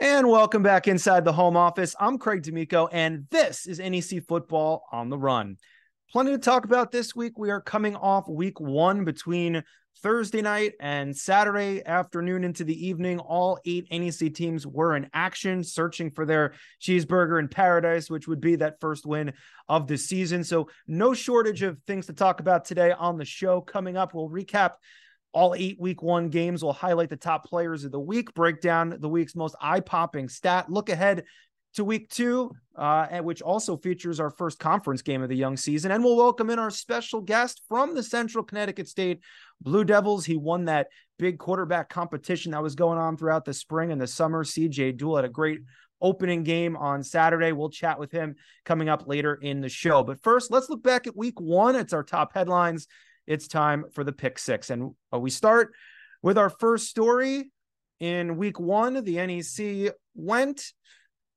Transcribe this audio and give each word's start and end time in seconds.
And 0.00 0.30
welcome 0.30 0.62
back 0.62 0.88
inside 0.88 1.26
the 1.26 1.32
home 1.34 1.58
office. 1.58 1.94
I'm 2.00 2.16
Craig 2.16 2.42
D'Amico, 2.42 2.86
and 2.90 3.26
this 3.30 3.66
is 3.66 3.78
NEC 3.78 4.26
Football 4.26 4.82
on 4.90 5.10
the 5.10 5.18
Run. 5.18 5.58
Plenty 6.10 6.30
to 6.30 6.38
talk 6.38 6.64
about 6.64 6.90
this 6.90 7.14
week. 7.14 7.38
We 7.38 7.50
are 7.50 7.60
coming 7.60 7.96
off 7.96 8.26
week 8.26 8.58
one 8.58 9.04
between 9.04 9.62
Thursday 10.02 10.40
night 10.40 10.72
and 10.80 11.14
Saturday 11.14 11.84
afternoon 11.84 12.44
into 12.44 12.64
the 12.64 12.86
evening. 12.86 13.18
All 13.18 13.58
eight 13.66 13.88
NEC 13.92 14.32
teams 14.32 14.66
were 14.66 14.96
in 14.96 15.06
action, 15.12 15.62
searching 15.62 16.10
for 16.10 16.24
their 16.24 16.54
cheeseburger 16.80 17.38
in 17.38 17.48
paradise, 17.48 18.08
which 18.08 18.26
would 18.26 18.40
be 18.40 18.56
that 18.56 18.80
first 18.80 19.04
win 19.04 19.34
of 19.68 19.86
the 19.86 19.98
season. 19.98 20.44
So, 20.44 20.70
no 20.86 21.12
shortage 21.12 21.60
of 21.60 21.78
things 21.86 22.06
to 22.06 22.14
talk 22.14 22.40
about 22.40 22.64
today 22.64 22.92
on 22.92 23.18
the 23.18 23.26
show. 23.26 23.60
Coming 23.60 23.98
up, 23.98 24.14
we'll 24.14 24.30
recap 24.30 24.76
all 25.32 25.54
eight 25.54 25.78
week 25.80 26.02
one 26.02 26.28
games 26.28 26.62
will 26.62 26.72
highlight 26.72 27.08
the 27.08 27.16
top 27.16 27.44
players 27.44 27.84
of 27.84 27.92
the 27.92 28.00
week, 28.00 28.34
break 28.34 28.60
down 28.60 28.96
the 28.98 29.08
week's 29.08 29.36
most 29.36 29.54
eye 29.60 29.80
popping 29.80 30.28
stat, 30.28 30.70
look 30.70 30.88
ahead 30.88 31.24
to 31.74 31.84
week 31.84 32.10
two, 32.10 32.50
uh, 32.74 33.06
which 33.20 33.42
also 33.42 33.76
features 33.76 34.18
our 34.18 34.30
first 34.30 34.58
conference 34.58 35.02
game 35.02 35.22
of 35.22 35.28
the 35.28 35.36
young 35.36 35.56
season. 35.56 35.92
And 35.92 36.02
we'll 36.02 36.16
welcome 36.16 36.50
in 36.50 36.58
our 36.58 36.70
special 36.70 37.20
guest 37.20 37.62
from 37.68 37.94
the 37.94 38.02
Central 38.02 38.42
Connecticut 38.42 38.88
State 38.88 39.20
Blue 39.60 39.84
Devils. 39.84 40.24
He 40.24 40.36
won 40.36 40.64
that 40.64 40.88
big 41.18 41.38
quarterback 41.38 41.88
competition 41.88 42.52
that 42.52 42.62
was 42.62 42.74
going 42.74 42.98
on 42.98 43.16
throughout 43.16 43.44
the 43.44 43.54
spring 43.54 43.92
and 43.92 44.00
the 44.00 44.06
summer. 44.06 44.42
CJ 44.42 44.98
Duell 44.98 45.16
had 45.16 45.24
a 45.24 45.28
great 45.28 45.60
opening 46.00 46.42
game 46.42 46.76
on 46.76 47.02
Saturday. 47.02 47.52
We'll 47.52 47.70
chat 47.70 48.00
with 48.00 48.10
him 48.10 48.34
coming 48.64 48.88
up 48.88 49.06
later 49.06 49.34
in 49.34 49.60
the 49.60 49.68
show. 49.68 50.02
But 50.02 50.22
first, 50.22 50.50
let's 50.50 50.70
look 50.70 50.82
back 50.82 51.06
at 51.06 51.16
week 51.16 51.40
one. 51.40 51.76
It's 51.76 51.92
our 51.92 52.02
top 52.02 52.32
headlines 52.34 52.88
it's 53.26 53.48
time 53.48 53.86
for 53.92 54.04
the 54.04 54.12
pick 54.12 54.38
six. 54.38 54.70
And 54.70 54.94
uh, 55.12 55.18
we 55.18 55.30
start 55.30 55.72
with 56.22 56.38
our 56.38 56.50
first 56.50 56.88
story. 56.88 57.50
In 58.00 58.38
week 58.38 58.58
one, 58.58 59.04
the 59.04 59.16
NEC 59.16 59.94
went 60.14 60.72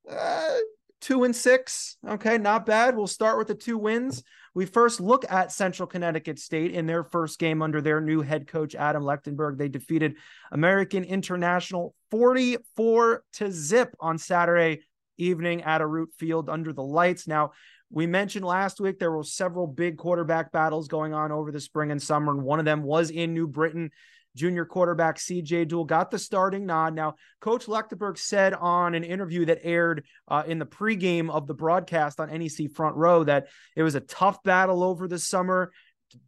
uh, 0.09 0.57
two 1.01 1.25
and 1.25 1.35
six. 1.35 1.97
Okay, 2.07 2.37
not 2.37 2.65
bad. 2.65 2.95
We'll 2.95 3.07
start 3.07 3.37
with 3.37 3.47
the 3.47 3.55
two 3.55 3.77
wins. 3.77 4.23
We 4.55 4.65
first 4.65 5.01
look 5.01 5.29
at 5.29 5.51
Central 5.51 5.87
Connecticut 5.87 6.39
State 6.39 6.71
in 6.71 6.85
their 6.85 7.03
first 7.03 7.39
game 7.39 7.61
under 7.61 7.81
their 7.81 7.99
new 7.99 8.21
head 8.21 8.47
coach, 8.47 8.75
Adam 8.75 9.03
Lechtenberg. 9.03 9.57
They 9.57 9.67
defeated 9.67 10.15
American 10.51 11.03
International 11.03 11.95
44 12.11 13.23
to 13.33 13.51
zip 13.51 13.95
on 13.99 14.17
Saturday 14.17 14.83
evening 15.17 15.63
at 15.63 15.81
Arute 15.81 16.13
Field 16.17 16.49
under 16.49 16.71
the 16.71 16.83
lights. 16.83 17.27
Now, 17.27 17.51
we 17.93 18.07
mentioned 18.07 18.43
last 18.43 18.81
week 18.81 18.97
there 18.97 19.11
were 19.11 19.23
several 19.23 19.67
big 19.67 19.97
quarterback 19.97 20.51
battles 20.51 20.87
going 20.87 21.13
on 21.13 21.31
over 21.31 21.51
the 21.51 21.59
spring 21.59 21.91
and 21.91 22.01
summer, 22.01 22.31
and 22.31 22.41
one 22.41 22.57
of 22.57 22.65
them 22.65 22.81
was 22.81 23.11
in 23.11 23.33
New 23.33 23.47
Britain. 23.47 23.91
Junior 24.35 24.65
quarterback 24.65 25.19
CJ 25.19 25.67
Duell 25.67 25.85
got 25.85 26.09
the 26.09 26.17
starting 26.17 26.65
nod. 26.65 26.95
Now, 26.95 27.13
Coach 27.39 27.67
Lechtenberg 27.67 28.17
said 28.17 28.55
on 28.55 28.95
an 28.95 29.03
interview 29.03 29.45
that 29.45 29.59
aired 29.61 30.05
uh, 30.27 30.41
in 30.47 30.57
the 30.57 30.65
pregame 30.65 31.29
of 31.29 31.45
the 31.45 31.53
broadcast 31.53 32.19
on 32.19 32.29
NEC 32.29 32.71
Front 32.73 32.95
Row 32.95 33.23
that 33.25 33.49
it 33.75 33.83
was 33.83 33.93
a 33.93 33.99
tough 33.99 34.41
battle 34.41 34.81
over 34.81 35.07
the 35.07 35.19
summer. 35.19 35.71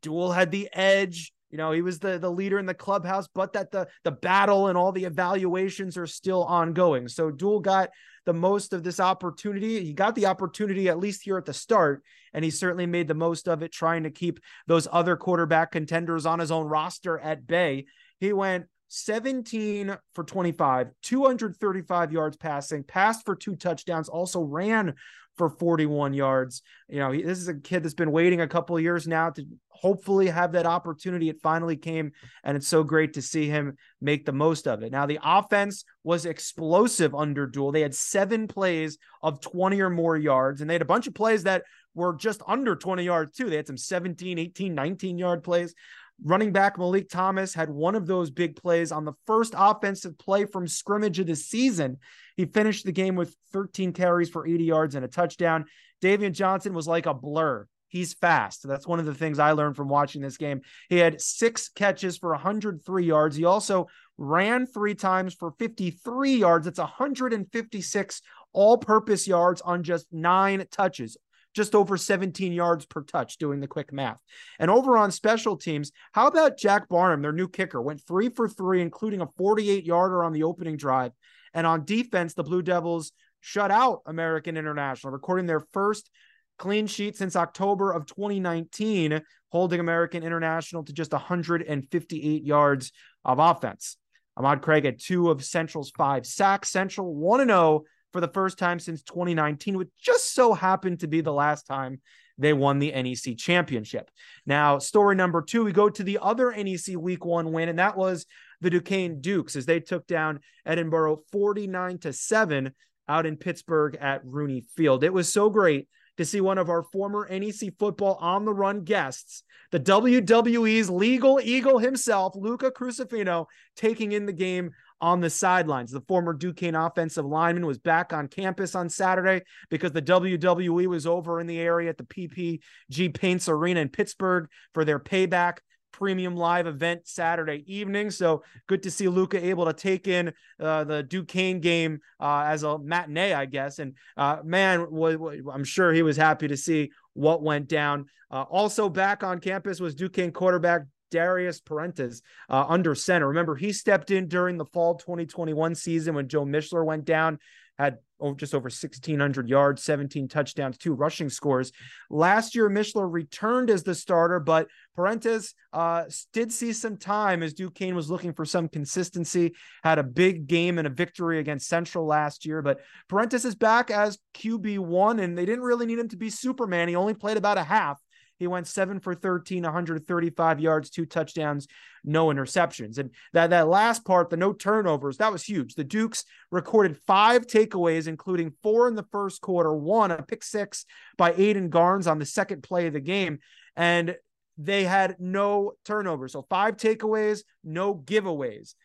Duell 0.03 0.35
had 0.35 0.51
the 0.51 0.69
edge. 0.71 1.33
You 1.55 1.57
know, 1.57 1.71
he 1.71 1.81
was 1.81 1.99
the 1.99 2.19
the 2.19 2.29
leader 2.29 2.59
in 2.59 2.65
the 2.65 2.73
clubhouse, 2.73 3.29
but 3.33 3.53
that 3.53 3.71
the 3.71 3.87
the 4.03 4.11
battle 4.11 4.67
and 4.67 4.77
all 4.77 4.91
the 4.91 5.05
evaluations 5.05 5.95
are 5.95 6.05
still 6.05 6.43
ongoing. 6.43 7.07
So 7.07 7.31
Duell 7.31 7.61
got 7.61 7.91
the 8.25 8.33
most 8.33 8.73
of 8.73 8.83
this 8.83 8.99
opportunity. 8.99 9.81
He 9.81 9.93
got 9.93 10.15
the 10.15 10.25
opportunity 10.25 10.89
at 10.89 10.99
least 10.99 11.23
here 11.23 11.37
at 11.37 11.45
the 11.45 11.53
start, 11.53 12.03
and 12.33 12.43
he 12.43 12.51
certainly 12.51 12.87
made 12.87 13.07
the 13.07 13.13
most 13.13 13.47
of 13.47 13.63
it, 13.63 13.71
trying 13.71 14.03
to 14.03 14.11
keep 14.11 14.41
those 14.67 14.85
other 14.91 15.15
quarterback 15.15 15.71
contenders 15.71 16.25
on 16.25 16.39
his 16.39 16.51
own 16.51 16.67
roster 16.67 17.17
at 17.19 17.47
bay. 17.47 17.85
He 18.19 18.33
went 18.33 18.65
17 18.89 19.95
for 20.13 20.25
25, 20.25 20.89
235 21.03 22.11
yards 22.11 22.35
passing, 22.35 22.83
passed 22.83 23.23
for 23.23 23.37
two 23.37 23.55
touchdowns, 23.55 24.09
also 24.09 24.41
ran 24.41 24.93
for 25.37 25.49
41 25.49 26.13
yards. 26.13 26.61
You 26.87 26.99
know, 26.99 27.11
this 27.11 27.39
is 27.39 27.47
a 27.47 27.55
kid 27.55 27.83
that's 27.83 27.93
been 27.93 28.11
waiting 28.11 28.41
a 28.41 28.47
couple 28.47 28.79
years 28.79 29.07
now 29.07 29.29
to 29.31 29.45
hopefully 29.69 30.27
have 30.27 30.53
that 30.53 30.65
opportunity. 30.65 31.29
It 31.29 31.41
finally 31.41 31.75
came, 31.75 32.11
and 32.43 32.55
it's 32.55 32.67
so 32.67 32.83
great 32.83 33.13
to 33.13 33.21
see 33.21 33.47
him 33.47 33.77
make 34.01 34.25
the 34.25 34.31
most 34.31 34.67
of 34.67 34.81
it. 34.83 34.91
Now, 34.91 35.05
the 35.05 35.19
offense 35.23 35.83
was 36.03 36.25
explosive 36.25 37.13
under 37.13 37.47
Duell. 37.47 37.73
They 37.73 37.81
had 37.81 37.95
seven 37.95 38.47
plays 38.47 38.97
of 39.21 39.41
20 39.41 39.81
or 39.81 39.89
more 39.89 40.17
yards, 40.17 40.61
and 40.61 40.69
they 40.69 40.75
had 40.75 40.81
a 40.81 40.85
bunch 40.85 41.07
of 41.07 41.13
plays 41.13 41.43
that 41.43 41.63
were 41.93 42.15
just 42.15 42.41
under 42.47 42.75
20 42.75 43.03
yards, 43.03 43.35
too. 43.35 43.49
They 43.49 43.57
had 43.57 43.67
some 43.67 43.77
17, 43.77 44.39
18, 44.39 44.73
19 44.73 45.17
yard 45.17 45.43
plays. 45.43 45.75
Running 46.23 46.51
back 46.51 46.77
Malik 46.77 47.09
Thomas 47.09 47.53
had 47.53 47.69
one 47.69 47.95
of 47.95 48.07
those 48.07 48.31
big 48.31 48.55
plays 48.55 48.91
on 48.91 49.05
the 49.05 49.13
first 49.27 49.53
offensive 49.55 50.17
play 50.17 50.45
from 50.45 50.67
scrimmage 50.67 51.19
of 51.19 51.27
the 51.27 51.35
season. 51.35 51.97
He 52.37 52.45
finished 52.45 52.85
the 52.85 52.91
game 52.91 53.15
with 53.15 53.35
13 53.51 53.93
carries 53.93 54.29
for 54.29 54.47
80 54.47 54.63
yards 54.63 54.95
and 54.95 55.03
a 55.03 55.09
touchdown. 55.09 55.65
Davian 56.01 56.31
Johnson 56.31 56.73
was 56.73 56.87
like 56.87 57.05
a 57.05 57.13
blur. 57.13 57.67
He's 57.89 58.13
fast. 58.13 58.67
That's 58.67 58.87
one 58.87 58.99
of 58.99 59.05
the 59.05 59.13
things 59.13 59.39
I 59.39 59.51
learned 59.51 59.75
from 59.75 59.87
watching 59.87 60.21
this 60.21 60.37
game. 60.37 60.61
He 60.89 60.97
had 60.97 61.21
six 61.21 61.69
catches 61.69 62.17
for 62.17 62.31
103 62.31 63.05
yards. 63.05 63.35
He 63.35 63.45
also 63.45 63.87
ran 64.17 64.65
three 64.65 64.95
times 64.95 65.33
for 65.33 65.51
53 65.59 66.35
yards. 66.37 66.65
That's 66.65 66.79
156 66.79 68.21
all 68.53 68.77
purpose 68.77 69.27
yards 69.27 69.61
on 69.61 69.83
just 69.83 70.07
nine 70.11 70.65
touches 70.71 71.17
just 71.55 71.73
over 71.73 71.97
17 71.97 72.51
yards 72.51 72.85
per 72.85 73.01
touch 73.01 73.37
doing 73.37 73.59
the 73.59 73.67
quick 73.67 73.93
math. 73.93 74.21
And 74.59 74.69
over 74.69 74.97
on 74.97 75.09
special 75.11 75.57
teams, 75.57 75.91
how 76.11 76.27
about 76.27 76.57
Jack 76.57 76.89
Barnum, 76.89 77.21
their 77.21 77.31
new 77.31 77.47
kicker, 77.47 77.81
went 77.81 78.05
three 78.05 78.29
for 78.29 78.47
three, 78.47 78.81
including 78.81 79.21
a 79.21 79.27
48 79.37 79.85
yarder 79.85 80.23
on 80.23 80.33
the 80.33 80.43
opening 80.43 80.77
drive. 80.77 81.13
And 81.53 81.65
on 81.65 81.85
defense, 81.85 82.33
the 82.33 82.43
Blue 82.43 82.61
Devils 82.61 83.13
shut 83.39 83.71
out 83.71 84.01
American 84.05 84.57
International, 84.57 85.13
recording 85.13 85.45
their 85.45 85.63
first 85.71 86.09
clean 86.57 86.87
sheet 86.87 87.15
since 87.15 87.35
October 87.35 87.91
of 87.91 88.05
2019, 88.05 89.21
holding 89.49 89.79
American 89.79 90.23
International 90.23 90.83
to 90.83 90.93
just 90.93 91.13
158 91.13 92.43
yards 92.43 92.91
of 93.23 93.39
offense. 93.39 93.97
Ahmad 94.37 94.61
Craig 94.61 94.83
had 94.83 94.99
two 94.99 95.29
of 95.29 95.45
Central's 95.45 95.91
five 95.91 96.25
sacks. 96.25 96.69
Central 96.69 97.15
1 97.15 97.47
0 97.47 97.83
for 98.15 98.21
the 98.21 98.29
first 98.29 98.57
time 98.57 98.79
since 98.79 99.03
2019, 99.03 99.77
which 99.77 99.89
just 99.99 100.33
so 100.33 100.53
happened 100.53 101.01
to 101.01 101.07
be 101.07 101.19
the 101.19 101.33
last 101.33 101.67
time 101.67 101.99
they 102.37 102.53
won 102.53 102.79
the 102.79 102.93
NEC 102.93 103.37
championship. 103.37 104.09
Now, 104.45 104.79
story 104.79 105.17
number 105.17 105.41
two, 105.41 105.65
we 105.65 105.73
go 105.73 105.89
to 105.89 106.01
the 106.01 106.19
other 106.21 106.49
NEC 106.51 106.95
week 106.97 107.25
one 107.25 107.51
win, 107.51 107.67
and 107.67 107.77
that 107.77 107.97
was 107.97 108.25
the 108.61 108.69
Duquesne 108.69 109.19
Dukes 109.19 109.57
as 109.57 109.65
they 109.65 109.81
took 109.81 110.07
down 110.07 110.39
Edinboro 110.65 111.17
49 111.33 111.97
to 111.99 112.13
7 112.13 112.71
out 113.09 113.25
in 113.25 113.35
Pittsburgh 113.35 113.97
at 113.99 114.21
Rooney 114.23 114.63
Field. 114.77 115.03
It 115.03 115.11
was 115.11 115.27
so 115.27 115.49
great 115.49 115.89
to 116.15 116.23
see 116.23 116.39
one 116.39 116.57
of 116.57 116.69
our 116.69 116.83
former 116.83 117.27
NEC 117.29 117.77
football 117.77 118.15
on 118.21 118.45
the 118.45 118.53
run 118.53 118.85
guests, 118.85 119.43
the 119.71 119.79
WWE's 119.81 120.89
legal 120.89 121.41
eagle 121.43 121.79
himself, 121.79 122.33
Luca 122.37 122.71
Crusifino, 122.71 123.47
taking 123.75 124.13
in 124.13 124.25
the 124.25 124.31
game 124.31 124.71
on 125.01 125.19
the 125.21 125.29
sidelines. 125.29 125.91
The 125.91 126.01
former 126.01 126.33
Duquesne 126.33 126.75
offensive 126.75 127.25
lineman 127.25 127.65
was 127.65 127.77
back 127.77 128.13
on 128.13 128.27
campus 128.27 128.75
on 128.75 128.89
Saturday 128.89 129.43
because 129.69 129.91
the 129.91 130.01
WWE 130.01 130.87
was 130.87 131.05
over 131.05 131.39
in 131.39 131.47
the 131.47 131.59
area 131.59 131.89
at 131.89 131.97
the 131.97 132.03
PPG 132.03 133.13
Paints 133.13 133.49
Arena 133.49 133.81
in 133.81 133.89
Pittsburgh 133.89 134.47
for 134.73 134.85
their 134.85 134.99
payback 134.99 135.57
premium 135.91 136.35
live 136.35 136.67
event 136.67 137.07
Saturday 137.07 137.63
evening. 137.73 138.11
So 138.11 138.43
good 138.67 138.83
to 138.83 138.91
see 138.91 139.07
Luca 139.07 139.43
able 139.43 139.65
to 139.65 139.73
take 139.73 140.07
in 140.07 140.33
uh, 140.59 140.83
the 140.83 141.03
Duquesne 141.03 141.61
game 141.61 141.99
uh, 142.19 142.43
as 142.47 142.63
a 142.63 142.77
matinee, 142.77 143.33
I 143.33 143.45
guess. 143.45 143.79
And 143.79 143.93
uh, 144.17 144.39
man, 144.43 144.79
w- 144.79 145.17
w- 145.17 145.49
I'm 145.49 145.63
sure 145.63 145.93
he 145.93 146.03
was 146.03 146.17
happy 146.17 146.49
to 146.49 146.57
see 146.57 146.91
what 147.13 147.41
went 147.41 147.69
down. 147.69 148.07
Uh, 148.29 148.43
also 148.43 148.89
back 148.89 149.23
on 149.23 149.39
campus 149.39 149.79
was 149.79 149.95
Duquesne 149.95 150.31
quarterback 150.31 150.81
Darius 151.15 151.61
Perrantes 151.61 152.21
uh, 152.49 152.65
under 152.67 152.93
center. 152.93 153.29
Remember, 153.29 153.55
he 153.55 153.71
stepped 153.71 154.11
in 154.11 154.27
during 154.27 154.57
the 154.57 154.65
fall 154.65 154.95
2021 154.95 155.73
season 155.75 156.13
when 156.13 156.27
Joe 156.27 156.43
Mischler 156.45 156.85
went 156.85 157.05
down, 157.05 157.39
had 157.77 157.99
just 158.35 158.53
over 158.53 158.65
1,600 158.65 159.49
yards, 159.49 159.83
17 159.83 160.27
touchdowns, 160.27 160.77
two 160.77 160.93
rushing 160.93 161.29
scores. 161.29 161.71
Last 162.09 162.55
year, 162.55 162.69
Mischler 162.69 163.11
returned 163.11 163.69
as 163.69 163.83
the 163.83 163.95
starter, 163.95 164.39
but 164.39 164.67
Perrantes 164.97 165.53
uh, 165.73 166.05
did 166.33 166.51
see 166.51 166.73
some 166.73 166.97
time 166.97 167.43
as 167.43 167.53
Duquesne 167.53 167.95
was 167.95 168.09
looking 168.09 168.33
for 168.33 168.45
some 168.45 168.67
consistency. 168.67 169.53
Had 169.83 169.99
a 169.99 170.03
big 170.03 170.47
game 170.47 170.77
and 170.77 170.87
a 170.87 170.89
victory 170.91 171.39
against 171.39 171.67
Central 171.67 172.05
last 172.05 172.45
year, 172.45 172.61
but 172.61 172.79
Perrantes 173.09 173.45
is 173.45 173.55
back 173.55 173.91
as 173.91 174.17
QB1, 174.35 175.21
and 175.21 175.37
they 175.37 175.45
didn't 175.45 175.63
really 175.63 175.85
need 175.85 175.99
him 175.99 176.09
to 176.09 176.17
be 176.17 176.29
Superman. 176.29 176.87
He 176.89 176.95
only 176.95 177.13
played 177.13 177.37
about 177.37 177.57
a 177.57 177.63
half. 177.63 178.01
He 178.37 178.47
went 178.47 178.67
seven 178.67 178.99
for 178.99 179.15
13, 179.15 179.63
135 179.63 180.59
yards, 180.59 180.89
two 180.89 181.05
touchdowns, 181.05 181.67
no 182.03 182.27
interceptions. 182.27 182.97
And 182.97 183.11
that, 183.33 183.51
that 183.51 183.67
last 183.67 184.05
part, 184.05 184.29
the 184.29 184.37
no 184.37 184.53
turnovers, 184.53 185.17
that 185.17 185.31
was 185.31 185.43
huge. 185.43 185.75
The 185.75 185.83
Dukes 185.83 186.25
recorded 186.51 186.97
five 187.07 187.47
takeaways, 187.47 188.07
including 188.07 188.53
four 188.61 188.87
in 188.87 188.95
the 188.95 189.05
first 189.11 189.41
quarter, 189.41 189.73
one, 189.73 190.11
a 190.11 190.21
pick 190.21 190.43
six 190.43 190.85
by 191.17 191.31
Aiden 191.33 191.69
Garnes 191.69 192.09
on 192.09 192.19
the 192.19 192.25
second 192.25 192.63
play 192.63 192.87
of 192.87 192.93
the 192.93 192.99
game. 192.99 193.39
And 193.75 194.15
they 194.57 194.85
had 194.85 195.17
no 195.19 195.73
turnovers. 195.83 196.33
So 196.33 196.45
five 196.49 196.77
takeaways, 196.77 197.43
no 197.63 197.95
giveaways. 197.95 198.75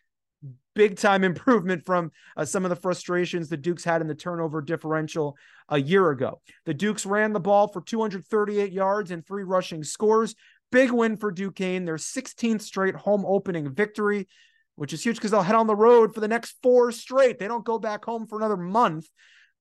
Big 0.75 0.97
time 0.97 1.25
improvement 1.25 1.85
from 1.85 2.11
uh, 2.37 2.45
some 2.45 2.65
of 2.65 2.71
the 2.71 2.77
frustrations 2.77 3.49
the 3.49 3.57
Dukes 3.57 3.85
had 3.85 4.01
in 4.01 4.09
the 4.09 4.15
turnover 4.15 4.63
differential 4.63 5.37
a 5.69 5.81
year 5.81 6.11
ago. 6.11 6.41
The 6.67 6.75
Dukes 6.75 7.07
ran 7.07 7.33
the 7.33 7.41
ball 7.41 7.69
for 7.69 7.81
238 7.81 8.73
yards 8.73 9.11
and 9.11 9.27
three 9.27 9.45
rushing 9.45 9.85
scores. 9.85 10.35
Big 10.73 10.91
win 10.91 11.17
for 11.17 11.33
Duquesne, 11.33 11.85
their 11.85 11.97
16th 11.97 12.63
straight 12.63 12.95
home 12.95 13.25
opening 13.27 13.73
victory, 13.75 14.29
which 14.77 14.93
is 14.93 15.05
huge 15.05 15.17
because 15.17 15.33
they'll 15.33 15.43
head 15.43 15.57
on 15.57 15.67
the 15.67 15.75
road 15.75 16.15
for 16.15 16.21
the 16.21 16.29
next 16.29 16.57
four 16.63 16.93
straight. 16.93 17.39
They 17.39 17.49
don't 17.49 17.65
go 17.65 17.79
back 17.79 18.05
home 18.05 18.27
for 18.27 18.39
another 18.39 18.57
month. 18.57 19.09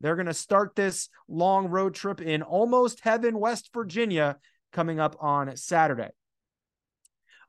They're 0.02 0.16
going 0.16 0.28
to 0.28 0.34
start 0.34 0.76
this 0.76 1.10
long 1.28 1.68
road 1.68 1.94
trip 1.94 2.22
in 2.22 2.42
almost 2.42 3.02
heaven, 3.02 3.40
West 3.40 3.72
Virginia, 3.74 4.38
coming 4.72 5.00
up 5.00 5.16
on 5.20 5.56
Saturday. 5.58 6.10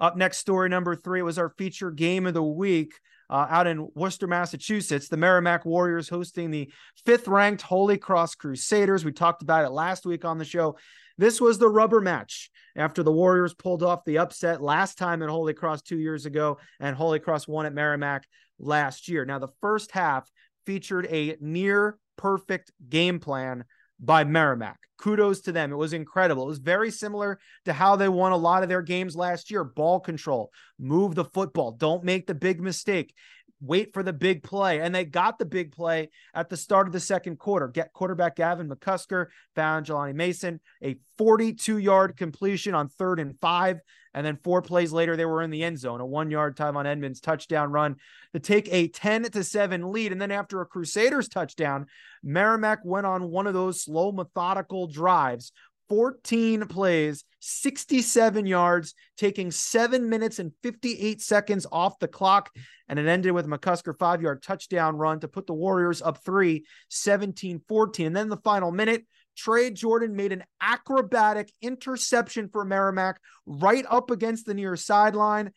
Up 0.01 0.17
next, 0.17 0.39
story 0.39 0.69
number 0.69 0.97
three 0.97 1.23
was 1.23 1.39
our 1.39 1.51
feature 1.59 1.91
game 1.91 2.27
of 2.27 2.35
the 2.35 2.43
week. 2.43 2.95
Uh, 3.29 3.47
out 3.49 3.69
in 3.69 3.87
Worcester, 3.95 4.27
Massachusetts, 4.27 5.09
the 5.09 5.17
Merrimack 5.17 5.65
Warriors 5.65 6.09
hosting 6.09 6.51
the 6.51 6.73
fifth 7.07 7.29
ranked 7.29 7.63
Holy 7.63 7.97
Cross 7.97 8.35
Crusaders. 8.35 9.05
We 9.05 9.13
talked 9.13 9.43
about 9.43 9.65
it 9.65 9.71
last 9.71 10.05
week 10.05 10.25
on 10.25 10.39
the 10.39 10.45
show. 10.45 10.77
This 11.17 11.41
was 11.41 11.59
the 11.59 11.69
rubber 11.69 12.01
match 12.01 12.51
after 12.75 13.05
the 13.05 13.13
Warriors 13.13 13.55
pulled 13.55 13.85
off 13.85 14.05
the 14.05 14.19
upset 14.19 14.61
last 14.61 14.99
time 14.99 15.23
at 15.23 15.29
Holy 15.29 15.55
Cross 15.55 15.83
two 15.83 15.99
years 15.99 16.27
ago, 16.27 16.59
and 16.81 16.97
Holy 16.97 17.21
Cross 17.21 17.47
won 17.47 17.67
at 17.67 17.75
Merrimack 17.75 18.27
last 18.59 19.07
year. 19.07 19.25
Now, 19.25 19.39
the 19.39 19.53
first 19.61 19.93
half 19.93 20.29
featured 20.67 21.07
a 21.07 21.37
near 21.41 21.99
perfect 22.17 22.73
game 22.89 23.21
plan 23.21 23.65
by 24.01 24.25
Merrimack. 24.25 24.79
Kudos 24.99 25.41
to 25.43 25.53
them. 25.53 25.73
It 25.73 25.77
was 25.77 25.93
incredible. 25.93 26.45
It 26.45 26.49
was 26.49 26.59
very 26.59 26.91
similar 26.91 27.39
to 27.65 27.73
how 27.73 27.97
they 27.97 28.09
won 28.09 28.33
a 28.33 28.37
lot 28.37 28.63
of 28.63 28.69
their 28.69 28.83
games 28.83 29.17
last 29.17 29.51
year 29.51 29.65
ball 29.65 29.99
control, 29.99 30.51
move 30.79 31.15
the 31.15 31.25
football, 31.25 31.73
don't 31.73 32.05
make 32.05 32.27
the 32.27 32.35
big 32.35 32.61
mistake. 32.61 33.15
Wait 33.63 33.93
for 33.93 34.03
the 34.03 34.13
big 34.13 34.43
play. 34.43 34.81
And 34.81 34.95
they 34.95 35.05
got 35.05 35.39
the 35.39 35.45
big 35.45 35.73
play 35.73 36.09
at 36.35 36.49
the 36.49 36.57
start 36.57 36.87
of 36.87 36.95
the 36.95 37.01
second 37.01 37.39
quarter. 37.39 37.69
Get 37.69 37.93
quarterback 37.93 38.37
Gavin 38.37 38.69
McCusker 38.69 39.27
found 39.55 39.87
Jelani 39.87 40.15
Mason 40.15 40.61
a 40.83 40.97
42 41.19 41.77
yard 41.79 42.17
completion 42.17 42.75
on 42.75 42.89
third 42.89 43.21
and 43.21 43.39
five. 43.41 43.81
And 44.15 44.27
then 44.27 44.39
four 44.43 44.61
plays 44.63 44.93
later, 44.93 45.17
they 45.17 45.25
were 45.25 45.43
in 45.43 45.51
the 45.51 45.63
end 45.63 45.79
zone, 45.79 46.01
a 46.01 46.07
one 46.07 46.31
yard 46.31 46.57
time 46.57 46.77
on 46.77 46.87
Edmonds 46.87 47.21
touchdown 47.21 47.71
run 47.71 47.97
to 48.33 48.41
take 48.41 48.69
a 48.73 48.89
10 48.89 49.25
to 49.25 49.45
7 49.45 49.93
lead. 49.93 50.13
And 50.13 50.21
then 50.21 50.33
after 50.33 50.61
a 50.61 50.67
Crusaders 50.67 51.29
touchdown, 51.29 51.87
Merrimack 52.23 52.85
went 52.85 53.07
on 53.07 53.31
one 53.31 53.47
of 53.47 53.55
those 53.55 53.83
slow, 53.83 54.13
methodical 54.13 54.87
drives. 54.87 55.53
14 55.89 56.67
plays, 56.67 57.25
67 57.41 58.47
yards, 58.47 58.95
taking 59.17 59.51
seven 59.51 60.09
minutes 60.09 60.39
and 60.39 60.53
58 60.63 61.21
seconds 61.21 61.67
off 61.73 61.99
the 61.99 62.07
clock. 62.07 62.49
And 62.89 62.97
it 62.99 63.09
ended 63.09 63.33
with 63.33 63.49
McCusker 63.49 63.99
five 63.99 64.23
yard 64.23 64.41
touchdown 64.43 64.97
run 64.97 65.19
to 65.21 65.29
put 65.29 65.49
the 65.49 65.55
Warriors 65.55 66.01
up 66.01 66.25
three, 66.25 66.65
17 66.91 67.61
14. 67.69 68.07
And 68.07 68.17
then 68.17 68.29
the 68.29 68.37
final 68.39 68.71
minute, 68.71 69.05
Trey 69.43 69.71
Jordan 69.71 70.15
made 70.15 70.33
an 70.33 70.45
acrobatic 70.61 71.51
interception 71.63 72.51
for 72.51 72.63
Merrimack 72.63 73.19
right 73.47 73.87
up 73.89 74.11
against 74.11 74.45
the 74.45 74.53
near 74.53 74.77
sideline. 74.77 75.53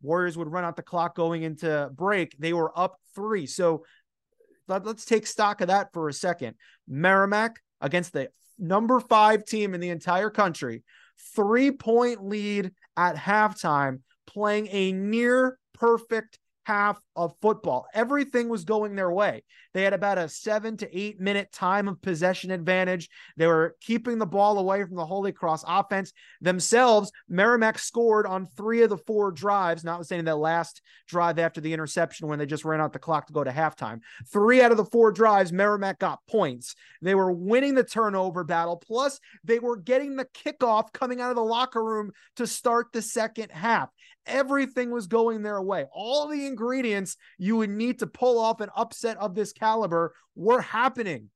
Warriors 0.00 0.38
would 0.38 0.50
run 0.50 0.64
out 0.64 0.76
the 0.76 0.82
clock 0.82 1.14
going 1.14 1.42
into 1.42 1.90
break. 1.92 2.34
They 2.38 2.54
were 2.54 2.72
up 2.78 2.96
three. 3.14 3.46
So 3.46 3.84
let, 4.66 4.86
us 4.86 5.04
take 5.04 5.26
stock 5.26 5.60
of 5.60 5.68
that 5.68 5.92
for 5.92 6.08
a 6.08 6.12
second. 6.12 6.54
Merrimack 6.88 7.60
against 7.82 8.14
the 8.14 8.30
number 8.58 8.98
five 8.98 9.44
team 9.44 9.74
in 9.74 9.80
the 9.80 9.90
entire 9.90 10.30
country, 10.30 10.82
three 11.36 11.70
point 11.70 12.24
lead 12.24 12.72
at 12.96 13.16
halftime, 13.16 14.00
playing 14.26 14.68
a 14.70 14.92
near 14.92 15.58
perfect 15.74 16.38
half 16.68 17.00
of 17.16 17.32
football. 17.40 17.86
Everything 17.94 18.50
was 18.50 18.64
going 18.64 18.94
their 18.94 19.10
way. 19.10 19.42
They 19.72 19.84
had 19.84 19.94
about 19.94 20.18
a 20.18 20.28
seven 20.28 20.76
to 20.76 20.98
eight 20.98 21.18
minute 21.18 21.50
time 21.50 21.88
of 21.88 22.02
possession 22.02 22.50
advantage. 22.50 23.08
They 23.38 23.46
were 23.46 23.74
keeping 23.80 24.18
the 24.18 24.26
ball 24.26 24.58
away 24.58 24.84
from 24.84 24.96
the 24.96 25.06
Holy 25.06 25.32
Cross 25.32 25.64
offense 25.66 26.12
themselves. 26.42 27.10
Merrimack 27.26 27.78
scored 27.78 28.26
on 28.26 28.44
three 28.44 28.82
of 28.82 28.90
the 28.90 28.98
four 28.98 29.32
drives, 29.32 29.82
notwithstanding 29.82 30.26
that 30.26 30.36
last 30.36 30.82
drive 31.06 31.38
after 31.38 31.62
the 31.62 31.72
interception 31.72 32.28
when 32.28 32.38
they 32.38 32.44
just 32.44 32.66
ran 32.66 32.82
out 32.82 32.92
the 32.92 32.98
clock 32.98 33.28
to 33.28 33.32
go 33.32 33.42
to 33.42 33.50
halftime. 33.50 34.00
Three 34.30 34.60
out 34.60 34.70
of 34.70 34.76
the 34.76 34.84
four 34.84 35.10
drives, 35.10 35.54
Merrimack 35.54 35.98
got 35.98 36.18
points. 36.28 36.74
They 37.00 37.14
were 37.14 37.32
winning 37.32 37.76
the 37.76 37.82
turnover 37.82 38.44
battle. 38.44 38.76
Plus, 38.76 39.20
they 39.42 39.58
were 39.58 39.78
getting 39.78 40.16
the 40.16 40.26
kickoff 40.26 40.92
coming 40.92 41.22
out 41.22 41.30
of 41.30 41.36
the 41.36 41.42
locker 41.42 41.82
room 41.82 42.12
to 42.36 42.46
start 42.46 42.88
the 42.92 43.00
second 43.00 43.52
half. 43.52 43.88
Everything 44.28 44.90
was 44.90 45.06
going 45.06 45.42
their 45.42 45.60
way. 45.60 45.86
All 45.92 46.28
the 46.28 46.46
ingredients 46.46 47.16
you 47.38 47.56
would 47.56 47.70
need 47.70 47.98
to 47.98 48.06
pull 48.06 48.38
off 48.38 48.60
an 48.60 48.70
upset 48.76 49.16
of 49.16 49.34
this 49.34 49.52
caliber 49.52 50.14
were 50.36 50.60
happening, 50.60 51.30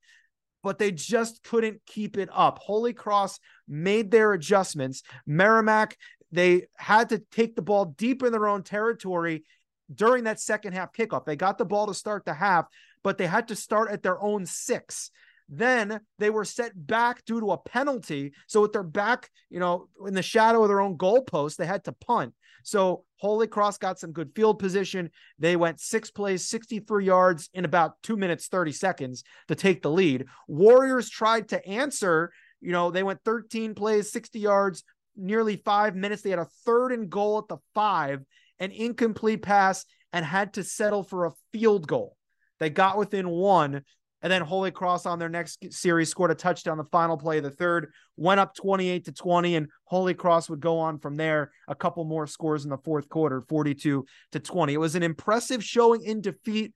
but 0.63 0.79
they 0.79 0.93
just 0.93 1.43
couldn't 1.43 1.81
keep 1.87 2.17
it 2.17 2.29
up. 2.33 2.59
Holy 2.61 2.93
Cross 2.93 3.41
made 3.67 4.11
their 4.11 4.33
adjustments. 4.33 5.03
Merrimack, 5.27 5.97
they 6.31 6.67
had 6.77 7.09
to 7.09 7.19
take 7.19 7.57
the 7.57 7.63
ball 7.63 7.87
deep 7.87 8.23
in 8.23 8.33
their 8.33 8.47
own 8.47 8.63
territory 8.63 9.45
during 9.93 10.25
that 10.25 10.41
second 10.41 10.73
half 10.73 10.93
kickoff. 10.93 11.25
They 11.25 11.37
got 11.37 11.59
the 11.59 11.65
ball 11.65 11.87
to 11.87 11.95
start 11.95 12.25
the 12.25 12.35
half, 12.35 12.67
but 13.03 13.19
they 13.19 13.27
had 13.27 13.49
to 13.49 13.57
start 13.57 13.91
at 13.91 14.03
their 14.03 14.23
own 14.23 14.47
six. 14.47 15.11
Then 15.49 16.01
they 16.19 16.31
were 16.31 16.47
set 16.47 16.73
back 16.75 17.25
due 17.27 17.41
to 17.41 17.51
a 17.51 17.59
penalty. 17.59 18.33
So 18.47 18.63
with 18.63 18.73
their 18.73 18.83
back, 18.83 19.31
you 19.51 19.61
know, 19.61 19.89
in 20.07 20.15
the 20.15 20.23
shadow 20.23 20.63
of 20.63 20.69
their 20.69 20.81
own 20.81 20.97
goalpost, 20.97 21.57
they 21.57 21.67
had 21.67 21.85
to 21.85 21.93
punt. 21.93 22.33
So 22.65 23.05
Holy 23.17 23.47
Cross 23.47 23.79
got 23.79 23.99
some 23.99 24.13
good 24.13 24.31
field 24.35 24.59
position. 24.59 25.11
They 25.39 25.57
went 25.57 25.81
six 25.81 26.11
plays, 26.11 26.49
63 26.49 27.05
yards 27.05 27.51
in 27.55 27.65
about 27.65 28.03
two 28.03 28.17
minutes, 28.17 28.49
30 28.49 28.73
seconds 28.73 29.25
to 29.49 29.55
take 29.55 29.83
the 29.83 29.91
lead. 29.91 30.27
Warriors 30.49 31.09
tried 31.09 31.49
to 31.51 31.67
answer. 31.67 32.33
You 32.61 32.73
know, 32.73 32.91
they 32.91 33.03
went 33.03 33.25
13 33.25 33.75
plays, 33.75 34.13
60 34.13 34.39
yards, 34.39 34.85
nearly 35.17 35.57
five 35.57 35.95
minutes. 35.95 36.23
They 36.23 36.31
had 36.31 36.39
a 36.39 36.49
third 36.65 36.93
and 36.93 37.11
goal 37.11 37.39
at 37.39 37.49
the 37.49 37.59
five, 37.75 38.21
an 38.59 38.71
incomplete 38.71 39.43
pass, 39.43 39.85
and 40.13 40.25
had 40.25 40.55
to 40.55 40.65
settle 40.65 41.03
for 41.03 41.27
a 41.27 41.33
field 41.53 41.87
goal. 41.87 42.17
They 42.61 42.71
got 42.71 42.99
within 42.99 43.29
one 43.29 43.83
and 44.23 44.33
then 44.33 44.43
Holy 44.43 44.71
Cross 44.71 45.05
on 45.05 45.19
their 45.19 45.29
next 45.29 45.73
series 45.73 46.09
scored 46.09 46.31
a 46.31 46.35
touchdown 46.35 46.79
the 46.79 46.85
final 46.85 47.17
play 47.17 47.39
of 47.39 47.45
the 47.45 47.51
third, 47.51 47.91
went 48.17 48.39
up 48.41 48.55
28 48.55 49.05
to 49.07 49.13
20, 49.13 49.57
and 49.57 49.69
Holy 49.85 50.15
Cross 50.15 50.49
would 50.49 50.61
go 50.61 50.79
on 50.79 50.99
from 50.99 51.17
there. 51.17 51.51
A 51.69 51.75
couple 51.75 52.05
more 52.05 52.27
scores 52.27 52.65
in 52.65 52.71
the 52.71 52.79
fourth 52.79 53.09
quarter, 53.09 53.41
42 53.41 54.07
to 54.33 54.41
20. 54.41 54.73
It 54.73 54.79
was 54.79 54.95
an 54.95 55.03
impressive 55.03 55.65
showing 55.65 56.03
in 56.03 56.21
defeat 56.21 56.73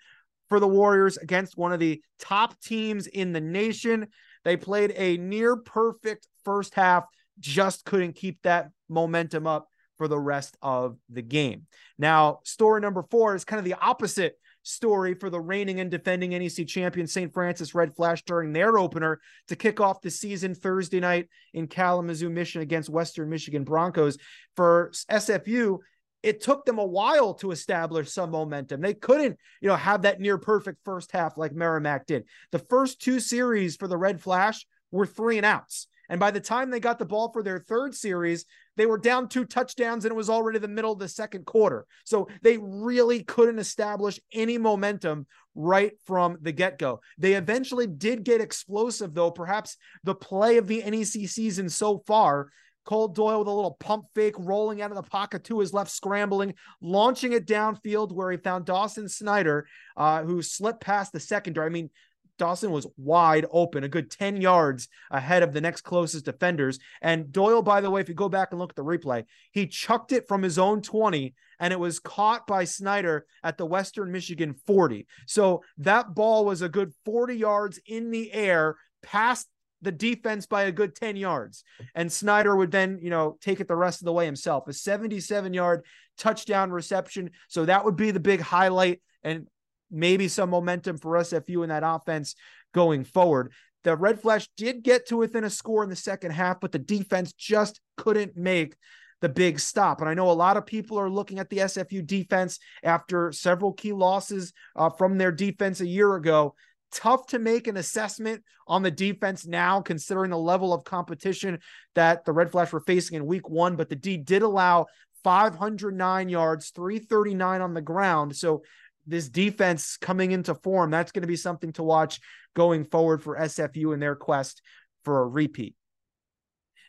for 0.49 0.61
the 0.61 0.69
Warriors 0.69 1.17
against 1.17 1.57
one 1.57 1.73
of 1.73 1.81
the 1.81 2.03
top 2.19 2.61
teams 2.61 3.07
in 3.07 3.33
the 3.33 3.41
nation. 3.41 4.09
They 4.45 4.57
played 4.57 4.93
a 4.97 5.17
near 5.17 5.57
perfect 5.57 6.27
first 6.45 6.75
half, 6.75 7.05
just 7.39 7.85
couldn't 7.85 8.15
keep 8.15 8.43
that 8.43 8.71
momentum 8.89 9.47
up 9.47 9.69
for 9.99 10.09
the 10.09 10.19
rest 10.19 10.57
of 10.63 10.97
the 11.09 11.23
game. 11.23 11.67
Now, 11.99 12.41
story 12.45 12.81
number 12.81 13.05
four 13.11 13.35
is 13.35 13.45
kind 13.45 13.59
of 13.59 13.65
the 13.65 13.75
opposite 13.75 14.39
story 14.67 15.15
for 15.15 15.31
the 15.31 15.41
reigning 15.41 15.81
and 15.81 15.91
defending 15.91 16.31
NEC 16.31 16.67
champion 16.67 17.07
St. 17.07 17.33
Francis 17.33 17.75
Red 17.75 17.95
Flash 17.95 18.23
during 18.25 18.53
their 18.53 18.79
opener 18.79 19.21
to 19.49 19.57
kick 19.57 19.81
off 19.81 20.03
the 20.03 20.11
season 20.11 20.55
Thursday 20.55 21.01
night 21.01 21.29
in 21.55 21.69
Kalamazoo, 21.69 22.29
Michigan 22.29 22.63
against 22.63 22.89
Western 22.89 23.29
Michigan 23.29 23.65
Broncos. 23.65 24.19
For 24.57 24.91
SFU, 25.11 25.79
it 26.23 26.41
took 26.41 26.65
them 26.65 26.79
a 26.79 26.85
while 26.85 27.35
to 27.35 27.53
establish 27.53 28.11
some 28.11 28.31
momentum. 28.31 28.81
They 28.81 28.95
couldn't, 28.95 29.39
you 29.61 29.69
know, 29.69 29.77
have 29.77 30.03
that 30.03 30.21
near 30.21 30.39
perfect 30.39 30.81
first 30.85 31.13
half 31.13 31.39
like 31.39 31.53
Merrimack 31.53 32.07
did. 32.07 32.25
The 32.51 32.59
first 32.59 33.01
two 33.01 33.21
series 33.21 33.77
for 33.77 33.87
the 33.87 33.97
Red 33.97 34.21
Flash 34.21 34.67
were 34.91 35.07
three 35.07 35.37
and 35.37 35.47
outs. 35.47 35.87
And 36.09 36.19
by 36.19 36.31
the 36.33 36.41
time 36.41 36.71
they 36.71 36.81
got 36.81 36.99
the 36.99 37.05
ball 37.05 37.33
for 37.33 37.43
their 37.43 37.59
third 37.61 37.95
series, 37.95 38.45
they 38.77 38.87
were 38.87 38.99
down 38.99 39.29
two 39.29 39.45
touchdowns 39.45 40.05
and 40.05 40.13
it 40.13 40.17
was 40.17 40.31
already 40.31 40.59
the 40.59 40.69
middle 40.69 40.93
of 40.93 40.99
the 40.99 41.09
second 41.09 41.47
quarter. 41.47 41.87
So 42.05 42.29
they 42.43 42.59
really 42.59 43.23
couldn't 43.23 43.59
establish 43.59 44.21
any 44.33 44.59
momentum 44.59 45.27
right 45.55 45.93
from 46.05 46.39
the 46.43 46.53
get 46.53 46.79
go. 46.79 47.01
They 47.19 47.35
eventually 47.35 47.87
did 47.87 48.25
get 48.25 48.41
explosive, 48.41 49.15
though. 49.15 49.31
Perhaps 49.31 49.77
the 50.05 50.15
play 50.15 50.59
of 50.59 50.67
the 50.67 50.83
NEC 50.83 51.29
season 51.29 51.69
so 51.69 51.99
far. 52.07 52.51
Cole 52.85 53.09
Doyle 53.09 53.41
with 53.41 53.49
a 53.49 53.53
little 53.53 53.77
pump 53.81 54.05
fake, 54.15 54.37
rolling 54.39 54.81
out 54.81 54.93
of 54.93 54.97
the 54.97 55.03
pocket 55.03 55.43
to 55.45 55.59
his 55.59 55.75
left, 55.75 55.91
scrambling, 55.91 56.55
launching 56.81 57.33
it 57.33 57.45
downfield 57.45 58.13
where 58.13 58.31
he 58.31 58.37
found 58.37 58.65
Dawson 58.65 59.09
Snyder, 59.09 59.67
uh, 59.97 60.23
who 60.23 60.41
slipped 60.41 60.83
past 60.83 61.13
the 61.13 61.19
secondary. 61.19 61.67
I 61.67 61.71
mean, 61.71 61.91
Dawson 62.39 62.71
was 62.71 62.87
wide 62.97 63.47
open, 63.51 63.85
a 63.85 63.89
good 63.89 64.11
10 64.11 64.41
yards 64.41 64.89
ahead 65.11 65.43
of 65.43 65.53
the 65.53 65.61
next 65.61 65.83
closest 65.83 66.25
defenders. 66.25 66.79
And 67.01 67.33
Doyle, 67.33 67.63
by 67.63 67.81
the 67.81 67.91
way, 67.91 68.01
if 68.01 68.09
you 68.09 68.15
go 68.15 68.29
back 68.29 68.49
and 68.51 68.61
look 68.61 68.71
at 68.71 68.77
the 68.77 68.85
replay, 68.85 69.25
he 69.53 69.67
chucked 69.67 70.13
it 70.13 70.29
from 70.29 70.43
his 70.43 70.59
own 70.59 70.83
20 70.83 71.35
and 71.59 71.73
it 71.73 71.81
was 71.81 71.99
caught 71.99 72.47
by 72.47 72.65
Snyder 72.65 73.27
at 73.43 73.57
the 73.57 73.67
Western 73.67 74.13
Michigan 74.13 74.55
40. 74.67 75.07
So 75.27 75.63
that 75.79 76.15
ball 76.15 76.45
was 76.45 76.63
a 76.63 76.69
good 76.69 76.93
40 77.05 77.37
yards 77.37 77.81
in 77.87 78.11
the 78.11 78.33
air 78.33 78.77
past 79.03 79.49
the 79.83 79.93
defense 79.93 80.47
by 80.47 80.65
a 80.65 80.73
good 80.73 80.95
10 80.95 81.17
yards. 81.17 81.65
And 81.95 82.11
Snyder 82.11 82.57
would 82.57 82.71
then, 82.71 82.99
you 83.01 83.11
know, 83.11 83.39
take 83.41 83.61
it 83.61 83.69
the 83.69 83.77
rest 83.77 84.01
of 84.01 84.07
the 84.07 84.13
way 84.13 84.27
himself. 84.27 84.69
A 84.69 84.73
77 84.73 85.55
yard 85.55 85.85
touchdown 86.19 86.71
reception. 86.71 87.31
So 87.49 87.65
that 87.67 87.85
would 87.85 87.97
be 87.97 88.11
the 88.11 88.21
big 88.21 88.41
highlight 88.41 89.01
and 89.23 89.47
maybe 89.91 90.29
some 90.29 90.51
momentum 90.51 90.99
for 90.99 91.13
SFU 91.13 91.63
in 91.63 91.69
that 91.69 91.83
offense 91.85 92.35
going 92.73 93.05
forward. 93.05 93.53
The 93.85 93.97
Red 93.97 94.21
Flash 94.21 94.49
did 94.57 94.83
get 94.83 95.07
to 95.09 95.17
within 95.17 95.45
a 95.45 95.51
score 95.51 95.85
in 95.85 95.91
the 95.91 95.97
second 95.97 96.33
half, 96.33 96.61
but 96.61 96.73
the 96.73 96.79
defense 96.79 97.33
just 97.33 97.81
couldn't 97.97 98.37
make 98.37 98.75
the 99.21 99.29
big 99.29 99.61
stop. 99.61 100.01
And 100.01 100.11
I 100.11 100.15
know 100.15 100.31
a 100.31 100.33
lot 100.33 100.57
of 100.57 100.67
people 100.67 100.99
are 100.99 101.09
looking 101.09 101.39
at 101.39 101.49
the 101.49 101.59
SFU 101.59 102.07
defense 102.07 102.59
after 102.83 103.33
several 103.33 103.73
key 103.73 103.93
losses 103.93 104.53
uh, 104.75 104.91
from 104.91 105.19
their 105.19 105.33
defense 105.33 105.81
a 105.81 105.87
year 105.87 106.15
ago. 106.17 106.55
Tough 106.93 107.27
to 107.29 107.39
make 107.39 107.67
an 107.67 107.77
assessment 107.77 108.43
on 108.69 108.83
the 108.83 108.91
defense 108.91 109.47
now, 109.47 109.81
considering 109.81 110.31
the 110.31 110.39
level 110.39 110.73
of 110.73 110.85
competition 110.85 111.59
that 111.95 112.25
the 112.25 112.33
Red 112.33 112.51
Flash 112.51 112.73
were 112.73 112.81
facing 112.81 113.17
in 113.17 113.27
week 113.27 113.49
one. 113.49 113.77
But 113.77 113.89
the 113.89 113.97
D 113.97 114.17
did 114.17 114.43
allow 114.43 114.87
509 115.25 116.29
yards, 116.29 116.71
339 116.71 117.61
on 117.61 117.75
the 117.75 117.81
ground. 117.81 118.37
So 118.37 118.63
this 119.07 119.29
defense 119.29 119.97
coming 119.97 120.33
into 120.33 120.55
form, 120.55 120.91
that's 120.91 121.13
going 121.13 121.23
to 121.23 121.29
be 121.29 121.37
something 121.37 121.73
to 121.75 121.83
watch 121.83 122.21
going 122.55 122.85
forward 122.85 123.23
for 123.23 123.37
SFU 123.37 123.95
in 123.95 124.01
their 124.01 124.17
quest 124.17 124.63
for 125.05 125.21
a 125.21 125.27
repeat. 125.27 125.75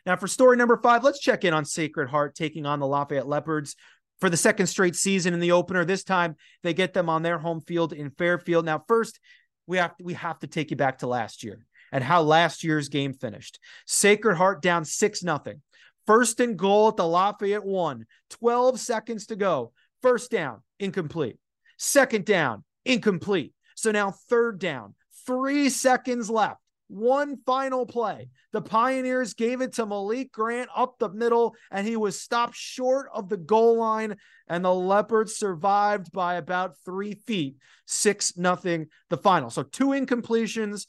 Now, 0.06 0.16
for 0.16 0.26
story 0.26 0.56
number 0.56 0.78
five, 0.82 1.04
let's 1.04 1.20
check 1.20 1.44
in 1.44 1.54
on 1.54 1.64
Sacred 1.64 2.08
Heart 2.08 2.34
taking 2.34 2.66
on 2.66 2.80
the 2.80 2.86
Lafayette 2.86 3.28
Leopards 3.28 3.76
for 4.20 4.30
the 4.30 4.36
second 4.36 4.66
straight 4.66 4.96
season 4.96 5.34
in 5.34 5.40
the 5.40 5.52
opener. 5.52 5.84
This 5.84 6.04
time 6.04 6.36
they 6.62 6.74
get 6.74 6.94
them 6.94 7.08
on 7.08 7.22
their 7.22 7.38
home 7.38 7.60
field 7.60 7.92
in 7.92 8.10
Fairfield. 8.10 8.64
Now, 8.64 8.82
first, 8.88 9.20
we 9.66 9.76
have 9.76 9.96
to, 9.98 10.04
we 10.04 10.14
have 10.14 10.38
to 10.40 10.46
take 10.46 10.70
you 10.70 10.76
back 10.76 10.98
to 10.98 11.06
last 11.06 11.44
year 11.44 11.66
and 11.92 12.02
how 12.02 12.22
last 12.22 12.64
year's 12.64 12.88
game 12.88 13.12
finished. 13.12 13.58
Sacred 13.86 14.36
Heart 14.36 14.62
down 14.62 14.84
6 14.84 15.22
nothing. 15.22 15.62
First 16.06 16.40
and 16.40 16.58
goal 16.58 16.88
at 16.88 16.96
the 16.96 17.06
Lafayette 17.06 17.64
one. 17.64 18.06
12 18.30 18.80
seconds 18.80 19.26
to 19.26 19.36
go. 19.36 19.72
First 20.00 20.30
down, 20.30 20.62
incomplete. 20.80 21.36
Second 21.78 22.26
down, 22.26 22.64
incomplete. 22.84 23.54
So 23.76 23.90
now 23.92 24.10
third 24.10 24.58
down, 24.58 24.94
three 25.26 25.68
seconds 25.70 26.28
left. 26.28 26.60
One 26.88 27.36
final 27.44 27.84
play. 27.84 28.30
The 28.52 28.62
Pioneers 28.62 29.34
gave 29.34 29.60
it 29.60 29.74
to 29.74 29.84
Malik 29.84 30.32
Grant 30.32 30.70
up 30.74 30.98
the 30.98 31.10
middle, 31.10 31.54
and 31.70 31.86
he 31.86 31.96
was 31.96 32.18
stopped 32.18 32.56
short 32.56 33.10
of 33.12 33.28
the 33.28 33.36
goal 33.36 33.76
line. 33.76 34.16
And 34.48 34.64
the 34.64 34.74
Leopards 34.74 35.36
survived 35.36 36.10
by 36.12 36.36
about 36.36 36.78
three 36.86 37.14
feet, 37.26 37.56
six 37.86 38.38
nothing. 38.38 38.86
The 39.10 39.18
final. 39.18 39.50
So 39.50 39.62
two 39.62 39.88
incompletions, 39.88 40.86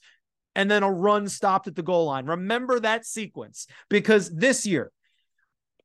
and 0.56 0.72
then 0.72 0.84
a 0.84 0.92
run 0.92 1.28
stopped 1.28 1.68
at 1.68 1.76
the 1.76 1.84
goal 1.84 2.06
line. 2.06 2.26
Remember 2.26 2.80
that 2.80 3.06
sequence 3.06 3.68
because 3.90 4.34
this 4.34 4.66
year, 4.66 4.92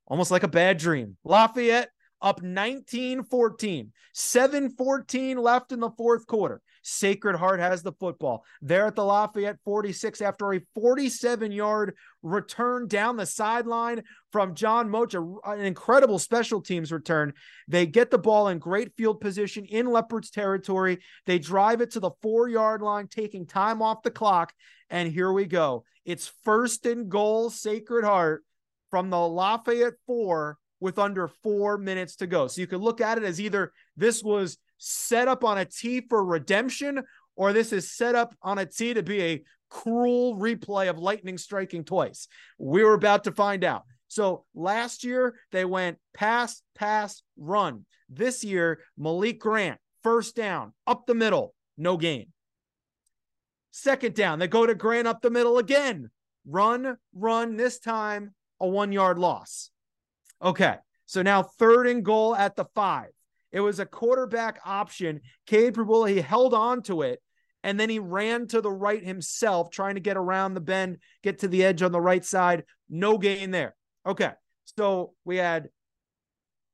almost 0.07 0.31
like 0.31 0.45
a 0.45 0.49
bad 0.49 0.79
dream, 0.79 1.17
Lafayette 1.25 1.91
up 2.25 2.43
19 2.43 3.23
14, 3.23 3.93
7 4.15 4.71
14 4.71 5.37
left 5.37 5.73
in 5.73 5.79
the 5.79 5.91
fourth 5.91 6.27
quarter. 6.27 6.63
Sacred 6.83 7.37
Heart 7.37 7.61
has 7.61 7.83
the 7.83 7.93
football. 7.93 8.45
They're 8.61 8.87
at 8.87 8.95
the 8.95 9.05
Lafayette 9.05 9.59
46 9.65 10.21
after 10.23 10.53
a 10.53 10.61
47 10.75 11.53
yard 11.53 11.95
return 12.23 12.89
down 12.89 13.17
the 13.17 13.27
sideline 13.27 14.03
from 14.33 14.55
John 14.55 14.91
Moch, 14.91 15.15
an 15.15 15.61
incredible 15.61 16.19
special 16.19 16.61
teams 16.61 16.93
return. 16.93 17.35
They 17.69 17.87
get 17.87 18.11
the 18.11 18.19
ball 18.19 18.49
in 18.49 18.59
great 18.59 18.97
field 18.97 19.21
position 19.21 19.67
in 19.67 19.87
Leopards 19.87 20.31
territory. 20.31 20.99
They 21.27 21.39
drive 21.39 21.83
it 21.83 21.91
to 21.93 22.01
the 22.01 22.13
four 22.23 22.49
yard 22.49 22.81
line, 22.81 23.09
taking 23.09 23.47
time 23.47 23.83
off 23.83 24.03
the 24.03 24.11
clock. 24.11 24.53
And 24.89 25.13
here 25.13 25.33
we 25.33 25.45
go. 25.45 25.85
It's 26.07 26.33
first 26.43 26.87
and 26.87 27.11
goal, 27.11 27.51
Sacred 27.51 28.05
Heart 28.05 28.45
from 28.91 29.11
the 29.11 29.21
Lafayette 29.21 29.95
four 30.07 30.59
with 30.85 30.99
under 30.99 31.27
four 31.27 31.79
minutes 31.79 32.17
to 32.17 32.27
go. 32.27 32.47
So 32.47 32.61
you 32.61 32.67
could 32.67 32.83
look 32.83 33.01
at 33.01 33.17
it 33.17 33.25
as 33.25 33.41
either 33.41 33.73
this 33.97 34.23
was 34.23 34.59
set 34.77 35.29
up 35.29 35.43
on 35.43 35.57
a 35.57 35.65
tee 35.65 36.03
for 36.03 36.23
redemption, 36.23 37.03
or 37.37 37.55
this 37.55 37.73
is 37.73 37.91
set 37.97 38.15
up 38.15 38.35
on 38.43 38.59
a 38.59 38.67
tee 38.67 38.93
to 38.93 39.03
be 39.03 39.23
a 39.23 39.43
cruel 39.71 40.37
replay 40.37 40.91
of 40.91 40.99
lightning 40.99 41.39
striking 41.39 41.85
twice. 41.85 42.29
We 42.59 42.85
were 42.85 42.93
about 42.93 43.25
to 43.25 43.33
find 43.33 43.65
out. 43.65 43.85
So 44.09 44.45
last 44.55 45.05
year 45.05 45.37
they 45.53 45.65
went 45.65 45.97
pass, 46.13 46.61
pass, 46.75 47.23
run. 47.39 47.87
This 48.11 48.45
year, 48.45 48.81
Malik 48.99 49.41
Grant, 49.41 49.81
first 50.03 50.37
down, 50.37 50.75
up 50.87 51.07
the 51.07 51.15
middle, 51.15 51.55
no 51.79 51.97
gain. 51.97 52.27
Second 53.71 54.15
down, 54.15 54.39
they 54.39 54.49
go 54.49 54.67
to 54.67 54.75
Grant 54.75 55.09
up 55.09 55.23
the 55.23 55.31
middle 55.31 55.57
again. 55.57 56.11
Run, 56.47 56.99
run, 57.15 57.57
this 57.57 57.79
time 57.79 58.35
a 58.61 58.69
one 58.69 58.93
yard 58.93 59.19
loss. 59.19 59.71
Okay. 60.43 60.77
So 61.07 61.23
now 61.23 61.43
third 61.43 61.87
and 61.87 62.05
goal 62.05 62.35
at 62.35 62.57
the 62.57 62.65
five. 62.75 63.11
It 63.53 63.61
was 63.61 63.79
a 63.79 63.87
quarterback 63.87 64.59
option. 64.65 65.21
Cade 65.47 65.75
Prabula, 65.75 66.11
he 66.11 66.21
held 66.21 66.55
on 66.55 66.83
to 66.83 67.03
it 67.03 67.21
and 67.63 67.81
then 67.81 67.89
he 67.89 67.99
ran 67.99 68.47
to 68.49 68.61
the 68.61 68.71
right 68.71 69.03
himself, 69.03 69.71
trying 69.71 69.95
to 69.95 70.01
get 70.01 70.17
around 70.17 70.55
the 70.55 70.61
bend, 70.61 70.99
get 71.23 71.39
to 71.39 71.49
the 71.49 71.65
edge 71.65 71.83
on 71.83 71.93
the 71.93 72.01
right 72.01 72.25
side. 72.25 72.65
No 72.91 73.17
gain 73.17 73.51
there. 73.51 73.75
Okay. 74.07 74.33
So 74.77 75.15
we 75.25 75.39
had 75.39 75.69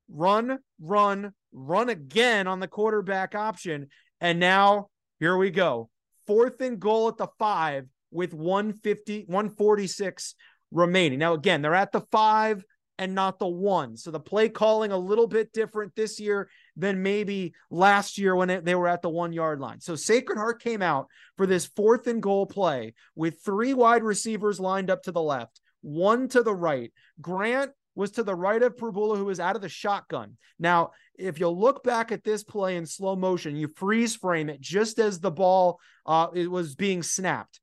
run, 0.08 0.58
run, 0.80 1.32
run 1.52 1.88
again 1.88 2.46
on 2.46 2.60
the 2.60 2.68
quarterback 2.68 3.34
option. 3.34 3.88
And 4.20 4.40
now 4.40 4.88
here 5.20 5.36
we 5.36 5.50
go. 5.50 5.90
Fourth 6.26 6.60
and 6.60 6.80
goal 6.80 7.08
at 7.08 7.18
the 7.18 7.28
five 7.38 7.86
with 8.10 8.34
150, 8.34 9.24
146 9.28 10.34
remaining. 10.72 11.18
Now, 11.18 11.34
again, 11.34 11.62
they're 11.62 11.74
at 11.74 11.92
the 11.92 12.02
five 12.12 12.64
and 13.00 13.14
not 13.14 13.38
the 13.38 13.48
one. 13.48 13.96
So 13.96 14.10
the 14.10 14.20
play 14.20 14.50
calling 14.50 14.92
a 14.92 14.98
little 14.98 15.26
bit 15.26 15.54
different 15.54 15.96
this 15.96 16.20
year 16.20 16.50
than 16.76 17.02
maybe 17.02 17.54
last 17.70 18.18
year 18.18 18.36
when 18.36 18.62
they 18.62 18.74
were 18.74 18.88
at 18.88 19.00
the 19.00 19.08
one 19.08 19.32
yard 19.32 19.58
line. 19.58 19.80
So 19.80 19.96
Sacred 19.96 20.36
Heart 20.36 20.62
came 20.62 20.82
out 20.82 21.06
for 21.38 21.46
this 21.46 21.64
fourth 21.64 22.06
and 22.08 22.22
goal 22.22 22.44
play 22.44 22.92
with 23.16 23.42
three 23.42 23.72
wide 23.72 24.02
receivers 24.02 24.60
lined 24.60 24.90
up 24.90 25.02
to 25.04 25.12
the 25.12 25.22
left, 25.22 25.62
one 25.80 26.28
to 26.28 26.42
the 26.42 26.54
right. 26.54 26.92
Grant 27.22 27.70
was 27.94 28.10
to 28.12 28.22
the 28.22 28.34
right 28.34 28.62
of 28.62 28.76
Prabula, 28.76 29.16
who 29.16 29.24
was 29.24 29.40
out 29.40 29.56
of 29.56 29.62
the 29.62 29.68
shotgun. 29.70 30.36
Now, 30.58 30.90
if 31.18 31.40
you 31.40 31.48
look 31.48 31.82
back 31.82 32.12
at 32.12 32.22
this 32.22 32.44
play 32.44 32.76
in 32.76 32.84
slow 32.84 33.16
motion, 33.16 33.56
you 33.56 33.68
freeze 33.68 34.14
frame 34.14 34.50
it 34.50 34.60
just 34.60 34.98
as 34.98 35.20
the 35.20 35.30
ball 35.30 35.80
uh, 36.04 36.28
it 36.34 36.50
was 36.50 36.74
being 36.74 37.02
snapped. 37.02 37.60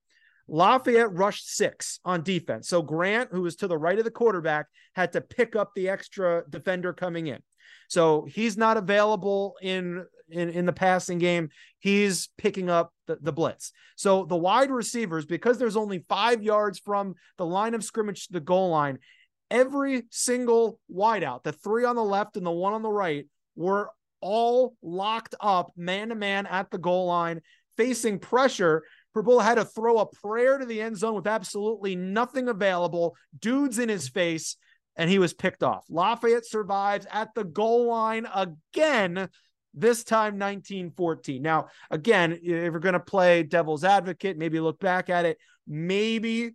Lafayette 0.47 1.13
rushed 1.13 1.49
six 1.55 1.99
on 2.05 2.23
defense. 2.23 2.69
So 2.69 2.81
Grant, 2.81 3.29
who 3.31 3.41
was 3.41 3.55
to 3.57 3.67
the 3.67 3.77
right 3.77 3.97
of 3.97 4.05
the 4.05 4.11
quarterback, 4.11 4.67
had 4.95 5.13
to 5.13 5.21
pick 5.21 5.55
up 5.55 5.71
the 5.75 5.89
extra 5.89 6.43
defender 6.49 6.93
coming 6.93 7.27
in. 7.27 7.39
So 7.89 8.25
he's 8.29 8.57
not 8.57 8.77
available 8.77 9.55
in 9.61 10.05
in, 10.29 10.49
in 10.49 10.65
the 10.65 10.73
passing 10.73 11.19
game. 11.19 11.49
He's 11.79 12.29
picking 12.37 12.69
up 12.69 12.93
the, 13.05 13.17
the 13.21 13.31
blitz. 13.31 13.71
So 13.95 14.25
the 14.25 14.35
wide 14.35 14.71
receivers, 14.71 15.25
because 15.25 15.57
there's 15.57 15.77
only 15.77 16.03
five 16.09 16.43
yards 16.43 16.79
from 16.79 17.15
the 17.37 17.45
line 17.45 17.73
of 17.73 17.83
scrimmage 17.83 18.27
to 18.27 18.33
the 18.33 18.39
goal 18.41 18.69
line, 18.69 18.99
every 19.49 20.03
single 20.09 20.79
wideout, 20.93 21.43
the 21.43 21.53
three 21.53 21.85
on 21.85 21.95
the 21.95 22.03
left 22.03 22.35
and 22.35 22.45
the 22.45 22.51
one 22.51 22.73
on 22.73 22.81
the 22.81 22.91
right, 22.91 23.25
were 23.55 23.89
all 24.19 24.75
locked 24.81 25.35
up 25.39 25.71
man 25.77 26.09
to 26.09 26.15
man 26.15 26.45
at 26.45 26.71
the 26.71 26.77
goal 26.77 27.05
line, 27.07 27.41
facing 27.77 28.19
pressure 28.19 28.83
Prabula 29.17 29.43
had 29.43 29.55
to 29.55 29.65
throw 29.65 29.97
a 29.97 30.05
prayer 30.05 30.59
to 30.59 30.65
the 30.65 30.79
end 30.79 30.95
zone 30.95 31.15
with 31.15 31.25
absolutely 31.25 31.95
nothing 31.95 32.47
available, 32.47 33.15
dudes 33.39 33.79
in 33.79 33.89
his 33.89 34.07
face, 34.07 34.57
and 34.95 35.09
he 35.09 35.17
was 35.17 35.33
picked 35.33 35.63
off. 35.63 35.85
Lafayette 35.89 36.45
survives 36.45 37.07
at 37.11 37.33
the 37.33 37.43
goal 37.43 37.87
line 37.87 38.27
again, 38.31 39.27
this 39.73 40.03
time 40.03 40.33
1914. 40.33 41.41
Now, 41.41 41.69
again, 41.89 42.37
if 42.43 42.71
we're 42.71 42.77
going 42.77 42.93
to 42.93 42.99
play 42.99 43.41
devil's 43.41 43.83
advocate, 43.83 44.37
maybe 44.37 44.59
look 44.59 44.79
back 44.79 45.09
at 45.09 45.25
it, 45.25 45.39
maybe 45.65 46.51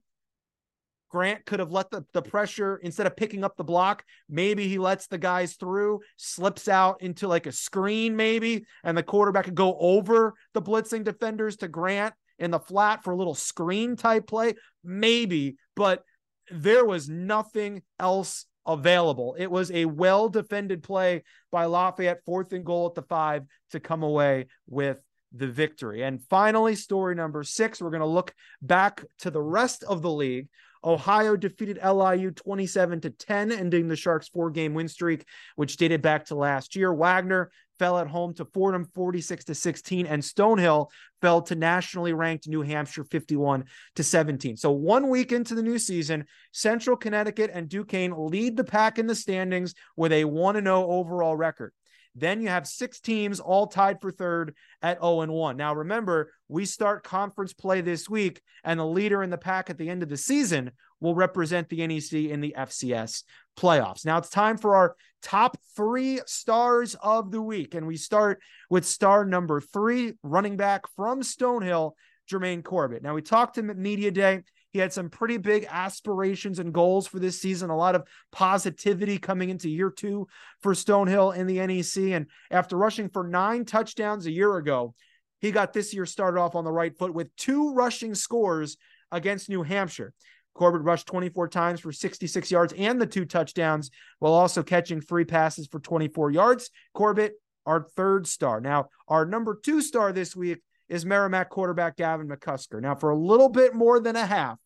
Grant 1.10 1.44
could 1.44 1.58
have 1.58 1.72
let 1.72 1.90
the, 1.90 2.04
the 2.14 2.22
pressure 2.22 2.76
instead 2.76 3.08
of 3.08 3.16
picking 3.16 3.42
up 3.42 3.56
the 3.56 3.64
block. 3.64 4.04
Maybe 4.28 4.68
he 4.68 4.78
lets 4.78 5.08
the 5.08 5.18
guys 5.18 5.54
through, 5.54 6.00
slips 6.16 6.68
out 6.68 7.02
into 7.02 7.26
like 7.26 7.46
a 7.46 7.52
screen, 7.52 8.14
maybe, 8.14 8.66
and 8.84 8.96
the 8.96 9.02
quarterback 9.02 9.46
could 9.46 9.56
go 9.56 9.76
over 9.80 10.34
the 10.54 10.62
blitzing 10.62 11.02
defenders 11.02 11.56
to 11.56 11.66
Grant 11.66 12.14
in 12.38 12.50
the 12.50 12.58
flat 12.58 13.04
for 13.04 13.12
a 13.12 13.16
little 13.16 13.34
screen 13.34 13.96
type 13.96 14.26
play? 14.26 14.54
Maybe, 14.84 15.56
but 15.76 16.04
there 16.50 16.84
was 16.84 17.08
nothing 17.08 17.82
else 17.98 18.46
available. 18.66 19.34
It 19.38 19.50
was 19.50 19.70
a 19.70 19.84
well 19.84 20.28
defended 20.28 20.82
play 20.82 21.22
by 21.50 21.64
Lafayette, 21.64 22.24
fourth 22.24 22.52
and 22.52 22.64
goal 22.64 22.86
at 22.86 22.94
the 22.94 23.02
five 23.02 23.44
to 23.70 23.80
come 23.80 24.02
away 24.02 24.46
with 24.68 24.98
the 25.32 25.46
victory. 25.46 26.02
And 26.02 26.22
finally, 26.28 26.74
story 26.74 27.14
number 27.14 27.42
six, 27.42 27.80
we're 27.80 27.90
going 27.90 28.00
to 28.00 28.06
look 28.06 28.34
back 28.60 29.04
to 29.20 29.30
the 29.30 29.42
rest 29.42 29.82
of 29.84 30.02
the 30.02 30.10
league. 30.10 30.48
Ohio 30.84 31.36
defeated 31.36 31.78
LIU 31.82 32.32
27 32.32 33.00
to 33.02 33.10
10, 33.10 33.52
ending 33.52 33.88
the 33.88 33.96
Sharks' 33.96 34.28
four 34.28 34.50
game 34.50 34.74
win 34.74 34.88
streak, 34.88 35.24
which 35.54 35.76
dated 35.76 36.02
back 36.02 36.26
to 36.26 36.34
last 36.34 36.74
year. 36.74 36.92
Wagner 36.92 37.50
fell 37.82 37.98
at 37.98 38.06
home 38.06 38.32
to 38.32 38.44
Fordham 38.44 38.84
46 38.84 39.46
to 39.46 39.56
16, 39.56 40.06
and 40.06 40.22
Stonehill 40.22 40.88
fell 41.20 41.42
to 41.42 41.56
nationally 41.56 42.12
ranked 42.12 42.46
New 42.46 42.62
Hampshire 42.62 43.02
51 43.02 43.64
to 43.96 44.04
17. 44.04 44.56
So 44.56 44.70
one 44.70 45.08
week 45.08 45.32
into 45.32 45.56
the 45.56 45.64
new 45.64 45.80
season, 45.80 46.26
Central 46.52 46.96
Connecticut 46.96 47.50
and 47.52 47.68
Duquesne 47.68 48.14
lead 48.16 48.56
the 48.56 48.62
pack 48.62 49.00
in 49.00 49.08
the 49.08 49.16
standings 49.16 49.74
with 49.96 50.12
a 50.12 50.26
1 50.26 50.62
0 50.62 50.86
overall 50.90 51.34
record. 51.34 51.72
Then 52.14 52.42
you 52.42 52.48
have 52.48 52.66
six 52.66 53.00
teams 53.00 53.40
all 53.40 53.66
tied 53.66 54.00
for 54.00 54.10
third 54.10 54.54
at 54.82 55.00
0 55.00 55.22
and 55.22 55.32
1. 55.32 55.56
Now, 55.56 55.74
remember, 55.74 56.32
we 56.48 56.66
start 56.66 57.04
conference 57.04 57.52
play 57.52 57.80
this 57.80 58.08
week, 58.08 58.42
and 58.64 58.78
the 58.78 58.86
leader 58.86 59.22
in 59.22 59.30
the 59.30 59.38
pack 59.38 59.70
at 59.70 59.78
the 59.78 59.88
end 59.88 60.02
of 60.02 60.08
the 60.08 60.16
season 60.16 60.72
will 61.00 61.14
represent 61.14 61.68
the 61.68 61.86
NEC 61.86 62.12
in 62.30 62.40
the 62.40 62.54
FCS 62.56 63.24
playoffs. 63.58 64.06
Now 64.06 64.18
it's 64.18 64.30
time 64.30 64.56
for 64.56 64.76
our 64.76 64.96
top 65.20 65.56
three 65.76 66.20
stars 66.26 66.94
of 67.02 67.30
the 67.30 67.42
week. 67.42 67.74
And 67.74 67.86
we 67.86 67.96
start 67.96 68.40
with 68.70 68.86
star 68.86 69.24
number 69.24 69.60
three, 69.60 70.14
running 70.22 70.56
back 70.56 70.82
from 70.94 71.22
Stonehill, 71.22 71.92
Jermaine 72.30 72.62
Corbett. 72.62 73.02
Now 73.02 73.14
we 73.14 73.22
talked 73.22 73.54
to 73.54 73.60
him 73.60 73.70
at 73.70 73.76
Media 73.76 74.10
Day. 74.10 74.42
He 74.72 74.78
had 74.78 74.92
some 74.92 75.10
pretty 75.10 75.36
big 75.36 75.66
aspirations 75.70 76.58
and 76.58 76.72
goals 76.72 77.06
for 77.06 77.18
this 77.18 77.40
season, 77.40 77.68
a 77.68 77.76
lot 77.76 77.94
of 77.94 78.06
positivity 78.32 79.18
coming 79.18 79.50
into 79.50 79.68
year 79.68 79.90
two 79.90 80.26
for 80.60 80.72
Stonehill 80.72 81.36
in 81.36 81.46
the 81.46 81.64
NEC. 81.66 82.12
And 82.12 82.26
after 82.50 82.76
rushing 82.76 83.10
for 83.10 83.26
nine 83.26 83.66
touchdowns 83.66 84.26
a 84.26 84.30
year 84.30 84.56
ago, 84.56 84.94
he 85.40 85.50
got 85.50 85.72
this 85.72 85.92
year 85.92 86.06
started 86.06 86.40
off 86.40 86.54
on 86.54 86.64
the 86.64 86.72
right 86.72 86.96
foot 86.96 87.12
with 87.12 87.34
two 87.36 87.74
rushing 87.74 88.14
scores 88.14 88.78
against 89.10 89.50
New 89.50 89.62
Hampshire. 89.62 90.14
Corbett 90.54 90.82
rushed 90.82 91.06
24 91.06 91.48
times 91.48 91.80
for 91.80 91.92
66 91.92 92.50
yards 92.50 92.72
and 92.76 93.00
the 93.00 93.06
two 93.06 93.24
touchdowns, 93.24 93.90
while 94.20 94.32
also 94.32 94.62
catching 94.62 95.00
three 95.00 95.24
passes 95.24 95.66
for 95.66 95.80
24 95.80 96.30
yards. 96.30 96.70
Corbett, 96.94 97.34
our 97.66 97.86
third 97.96 98.26
star. 98.26 98.60
Now, 98.60 98.88
our 99.08 99.24
number 99.26 99.58
two 99.62 99.80
star 99.82 100.12
this 100.12 100.34
week 100.36 100.60
is 100.92 101.06
Merrimack 101.06 101.48
quarterback 101.48 101.96
Gavin 101.96 102.28
McCusker. 102.28 102.80
Now, 102.80 102.94
for 102.94 103.10
a 103.10 103.16
little 103.16 103.48
bit 103.48 103.74
more 103.74 103.98
than 103.98 104.14
a 104.14 104.26
half, 104.26 104.58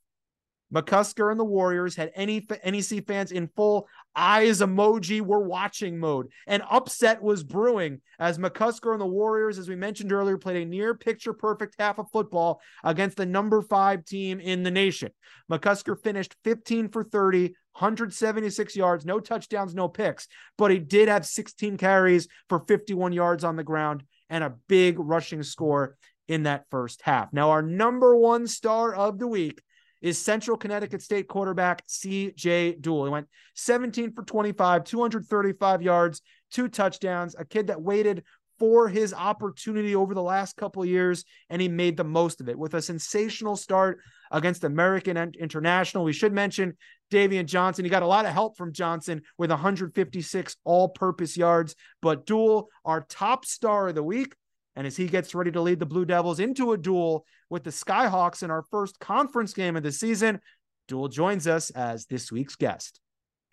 McCusker 0.74 1.30
and 1.30 1.38
the 1.38 1.44
Warriors 1.44 1.94
had 1.94 2.10
any 2.16 2.44
NEC 2.64 3.06
fans 3.06 3.30
in 3.30 3.48
full 3.54 3.86
eyes 4.16 4.60
emoji 4.60 5.20
were 5.20 5.46
watching 5.46 5.96
mode. 5.96 6.26
An 6.48 6.62
upset 6.68 7.22
was 7.22 7.44
brewing 7.44 8.00
as 8.18 8.38
McCusker 8.38 8.90
and 8.90 9.00
the 9.00 9.06
Warriors, 9.06 9.56
as 9.56 9.68
we 9.68 9.76
mentioned 9.76 10.12
earlier, 10.12 10.36
played 10.36 10.66
a 10.66 10.68
near 10.68 10.96
picture 10.96 11.32
perfect 11.32 11.76
half 11.78 12.00
of 12.00 12.10
football 12.12 12.60
against 12.82 13.16
the 13.16 13.24
number 13.24 13.62
five 13.62 14.04
team 14.04 14.40
in 14.40 14.64
the 14.64 14.70
nation. 14.72 15.12
McCusker 15.48 15.96
finished 16.02 16.34
15 16.42 16.88
for 16.88 17.04
30, 17.04 17.54
176 17.72 18.74
yards, 18.74 19.06
no 19.06 19.20
touchdowns, 19.20 19.76
no 19.76 19.86
picks, 19.86 20.26
but 20.58 20.72
he 20.72 20.80
did 20.80 21.06
have 21.06 21.24
16 21.24 21.76
carries 21.76 22.26
for 22.48 22.64
51 22.66 23.12
yards 23.12 23.44
on 23.44 23.54
the 23.54 23.62
ground 23.62 24.02
and 24.28 24.42
a 24.42 24.54
big 24.66 24.98
rushing 24.98 25.44
score 25.44 25.96
in 26.28 26.44
that 26.44 26.64
first 26.70 27.02
half. 27.02 27.32
Now, 27.32 27.50
our 27.50 27.62
number 27.62 28.16
one 28.16 28.46
star 28.46 28.94
of 28.94 29.18
the 29.18 29.26
week 29.26 29.60
is 30.02 30.18
Central 30.18 30.56
Connecticut 30.56 31.02
State 31.02 31.28
quarterback 31.28 31.86
CJ 31.86 32.80
Duell. 32.80 33.06
He 33.06 33.10
went 33.10 33.28
17 33.54 34.12
for 34.12 34.22
25, 34.22 34.84
235 34.84 35.82
yards, 35.82 36.22
two 36.50 36.68
touchdowns, 36.68 37.34
a 37.38 37.44
kid 37.44 37.68
that 37.68 37.80
waited 37.80 38.24
for 38.58 38.88
his 38.88 39.12
opportunity 39.12 39.94
over 39.94 40.14
the 40.14 40.22
last 40.22 40.56
couple 40.56 40.84
years, 40.84 41.24
and 41.50 41.60
he 41.60 41.68
made 41.68 41.96
the 41.96 42.04
most 42.04 42.40
of 42.40 42.48
it 42.48 42.58
with 42.58 42.74
a 42.74 42.80
sensational 42.80 43.56
start 43.56 43.98
against 44.30 44.64
American 44.64 45.16
International. 45.38 46.04
We 46.04 46.12
should 46.12 46.32
mention 46.32 46.76
Davian 47.10 47.46
Johnson. 47.46 47.84
He 47.84 47.90
got 47.90 48.02
a 48.02 48.06
lot 48.06 48.24
of 48.24 48.32
help 48.32 48.56
from 48.56 48.72
Johnson 48.72 49.22
with 49.38 49.50
156 49.50 50.56
all 50.64 50.88
purpose 50.88 51.36
yards, 51.36 51.74
but 52.00 52.26
Duell, 52.26 52.64
our 52.84 53.02
top 53.02 53.44
star 53.44 53.88
of 53.88 53.94
the 53.94 54.02
week, 54.02 54.34
and 54.76 54.86
as 54.86 54.96
he 54.96 55.06
gets 55.06 55.34
ready 55.34 55.50
to 55.50 55.60
lead 55.60 55.80
the 55.80 55.86
Blue 55.86 56.04
Devils 56.04 56.38
into 56.38 56.72
a 56.72 56.78
duel 56.78 57.24
with 57.48 57.64
the 57.64 57.70
Skyhawks 57.70 58.42
in 58.42 58.50
our 58.50 58.62
first 58.70 59.00
conference 59.00 59.54
game 59.54 59.74
of 59.74 59.82
the 59.82 59.90
season, 59.90 60.40
Duell 60.88 61.10
joins 61.10 61.48
us 61.48 61.70
as 61.70 62.04
this 62.06 62.30
week's 62.30 62.56
guest. 62.56 63.00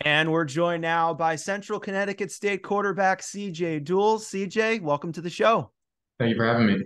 And 0.02 0.32
we're 0.32 0.44
joined 0.44 0.82
now 0.82 1.14
by 1.14 1.38
Central 1.38 1.80
Connecticut 1.80 2.30
State 2.30 2.62
quarterback 2.62 3.22
CJ 3.22 3.86
Duell. 3.86 4.20
CJ, 4.20 4.82
welcome 4.82 5.14
to 5.14 5.22
the 5.22 5.30
show. 5.30 5.72
Thank 6.20 6.32
you 6.32 6.36
for 6.36 6.46
having 6.46 6.68
me. 6.68 6.78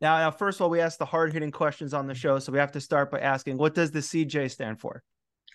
Now, 0.00 0.18
now, 0.18 0.30
first 0.30 0.58
of 0.58 0.62
all, 0.62 0.70
we 0.70 0.80
ask 0.80 0.98
the 0.98 1.04
hard 1.04 1.32
hitting 1.32 1.50
questions 1.50 1.92
on 1.92 2.06
the 2.06 2.14
show. 2.14 2.38
So 2.38 2.52
we 2.52 2.58
have 2.58 2.72
to 2.72 2.80
start 2.80 3.10
by 3.10 3.20
asking 3.20 3.58
what 3.58 3.74
does 3.74 3.90
the 3.90 3.98
CJ 3.98 4.50
stand 4.50 4.80
for? 4.80 5.02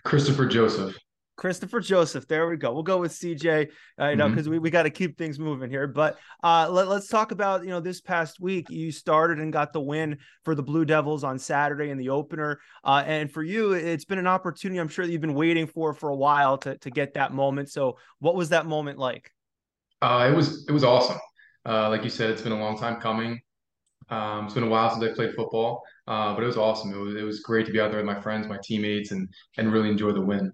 Christopher 0.04 0.46
Joseph. 0.46 0.96
Christopher 1.36 1.80
Joseph. 1.80 2.28
There 2.28 2.48
we 2.50 2.58
go. 2.58 2.74
We'll 2.74 2.84
go 2.84 3.00
with 3.00 3.12
CJ, 3.12 3.70
uh, 4.00 4.08
you 4.08 4.16
know, 4.16 4.30
because 4.30 4.46
mm-hmm. 4.46 4.54
we, 4.54 4.60
we 4.60 4.70
got 4.70 4.84
to 4.84 4.90
keep 4.90 5.18
things 5.18 5.38
moving 5.38 5.70
here. 5.70 5.88
But 5.88 6.18
uh, 6.44 6.70
let, 6.70 6.88
us 6.88 7.08
talk 7.08 7.32
about, 7.32 7.64
you 7.64 7.70
know, 7.70 7.80
this 7.80 8.02
past 8.02 8.40
week, 8.40 8.70
you 8.70 8.92
started 8.92 9.40
and 9.40 9.52
got 9.52 9.74
the 9.74 9.82
win 9.82 10.18
for 10.44 10.56
the 10.56 10.64
Blue 10.64 10.86
Devils 10.86 11.24
on 11.24 11.38
Saturday 11.38 11.90
in 11.90 11.98
the 11.98 12.10
opener. 12.10 12.60
Uh, 12.84 13.04
and 13.06 13.32
for 13.32 13.44
you, 13.44 13.74
it's 13.74 14.06
been 14.06 14.20
an 14.20 14.28
opportunity 14.28 14.80
I'm 14.80 14.88
sure 14.88 15.06
that 15.06 15.12
you've 15.12 15.22
been 15.22 15.34
waiting 15.34 15.68
for 15.68 15.94
for 15.94 16.10
a 16.10 16.16
while 16.16 16.58
to, 16.60 16.78
to 16.78 16.90
get 16.90 17.14
that 17.16 17.34
moment. 17.34 17.70
So 17.70 17.98
what 18.20 18.36
was 18.36 18.50
that 18.50 18.66
moment 18.66 18.98
like? 18.98 19.32
Uh, 20.02 20.30
it 20.32 20.36
was 20.36 20.66
it 20.68 20.72
was 20.72 20.84
awesome. 20.84 21.18
Uh, 21.66 21.90
like 21.90 22.04
you 22.04 22.10
said, 22.10 22.30
it's 22.30 22.42
been 22.42 22.52
a 22.52 22.60
long 22.60 22.78
time 22.78 23.02
coming. 23.02 23.40
Um, 24.10 24.46
it's 24.46 24.54
been 24.54 24.64
a 24.64 24.70
while 24.70 24.92
since 24.92 25.04
I 25.04 25.16
played 25.16 25.34
football, 25.34 25.82
uh, 26.08 26.36
but 26.36 26.44
it 26.44 26.46
was 26.46 26.58
awesome. 26.58 26.94
It 26.94 26.98
was, 26.98 27.16
it 27.16 27.24
was 27.24 27.40
great 27.40 27.66
to 27.66 27.72
be 27.72 27.80
out 27.80 27.90
there 27.90 28.00
with 28.00 28.06
my 28.06 28.22
friends, 28.22 28.48
my 28.48 28.60
teammates, 28.64 29.12
and 29.12 29.28
and 29.58 29.74
really 29.74 29.90
enjoy 29.90 30.12
the 30.12 30.22
win. 30.22 30.52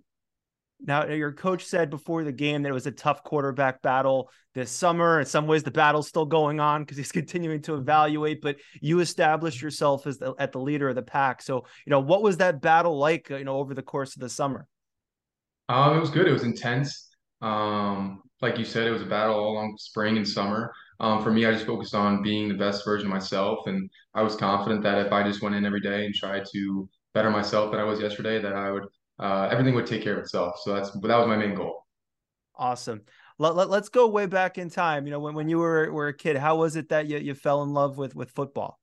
Now, 0.84 1.06
your 1.06 1.32
coach 1.32 1.66
said 1.66 1.90
before 1.90 2.24
the 2.24 2.32
game 2.32 2.64
that 2.64 2.70
it 2.70 2.74
was 2.74 2.88
a 2.88 2.92
tough 2.92 3.24
quarterback 3.24 3.82
battle 3.82 4.32
this 4.54 4.72
summer. 4.72 5.20
In 5.20 5.26
some 5.26 5.46
ways, 5.46 5.64
the 5.64 5.72
battle's 5.72 6.08
still 6.08 6.26
going 6.26 6.60
on 6.60 6.82
because 6.82 6.98
he's 6.98 7.12
continuing 7.12 7.62
to 7.64 7.76
evaluate. 7.76 8.42
But 8.42 8.58
you 8.82 9.00
established 9.00 9.62
yourself 9.62 10.08
as 10.08 10.18
the, 10.18 10.34
at 10.40 10.52
the 10.52 10.60
leader 10.60 10.90
of 10.90 10.96
the 10.96 11.04
pack. 11.04 11.42
So, 11.42 11.66
you 11.86 11.92
know, 11.92 12.00
what 12.00 12.24
was 12.24 12.38
that 12.38 12.62
battle 12.62 12.98
like? 12.98 13.30
You 13.30 13.44
know, 13.44 13.58
over 13.58 13.74
the 13.74 13.84
course 13.84 14.16
of 14.16 14.22
the 14.22 14.30
summer. 14.30 14.68
Um, 15.70 15.96
it 15.96 16.00
was 16.00 16.10
good. 16.10 16.28
It 16.28 16.34
was 16.34 16.44
intense. 16.44 17.10
Um, 17.42 18.22
like 18.42 18.58
you 18.58 18.66
said, 18.66 18.88
it 18.88 18.92
was 18.92 19.04
a 19.04 19.06
battle 19.06 19.36
all 19.36 19.54
along 19.54 19.76
spring 19.78 20.18
and 20.18 20.28
summer. 20.28 20.74
Um, 21.00 21.24
for 21.24 21.32
me, 21.32 21.46
I 21.46 21.52
just 21.52 21.66
focused 21.66 21.96
on 21.96 22.22
being 22.22 22.48
the 22.48 22.56
best 22.56 22.86
version 22.86 23.08
of 23.08 23.14
myself, 23.14 23.66
and 23.66 23.90
I 24.14 24.22
was 24.22 24.36
confident 24.36 24.84
that 24.84 25.04
if 25.04 25.12
I 25.12 25.24
just 25.24 25.42
went 25.42 25.56
in 25.56 25.66
every 25.66 25.82
day 25.82 26.06
and 26.06 26.14
tried 26.14 26.44
to 26.54 26.90
better 27.14 27.32
myself 27.32 27.72
than 27.72 27.80
I 27.80 27.84
was 27.84 28.00
yesterday, 28.00 28.40
that 28.40 28.54
I 28.54 28.72
would 28.72 28.84
uh, 29.22 29.48
everything 29.52 29.76
would 29.76 29.88
take 29.88 30.04
care 30.04 30.14
of 30.14 30.20
itself. 30.20 30.60
So 30.62 30.74
that's 30.74 30.92
that 30.92 31.18
was 31.18 31.28
my 31.28 31.38
main 31.38 31.56
goal. 31.56 31.86
Awesome. 32.56 33.02
Let, 33.38 33.56
let, 33.56 33.70
us 33.72 33.90
go 33.90 34.08
way 34.08 34.28
back 34.28 34.58
in 34.58 34.70
time. 34.70 35.08
You 35.08 35.12
know, 35.12 35.20
when, 35.20 35.34
when 35.34 35.50
you 35.50 35.58
were, 35.58 35.92
were 35.92 36.10
a 36.10 36.14
kid, 36.14 36.38
how 36.38 36.58
was 36.58 36.76
it 36.76 36.90
that 36.90 37.08
you, 37.08 37.18
you 37.18 37.34
fell 37.34 37.64
in 37.64 37.74
love 37.74 37.98
with, 37.98 38.16
with 38.16 38.30
football? 38.30 38.80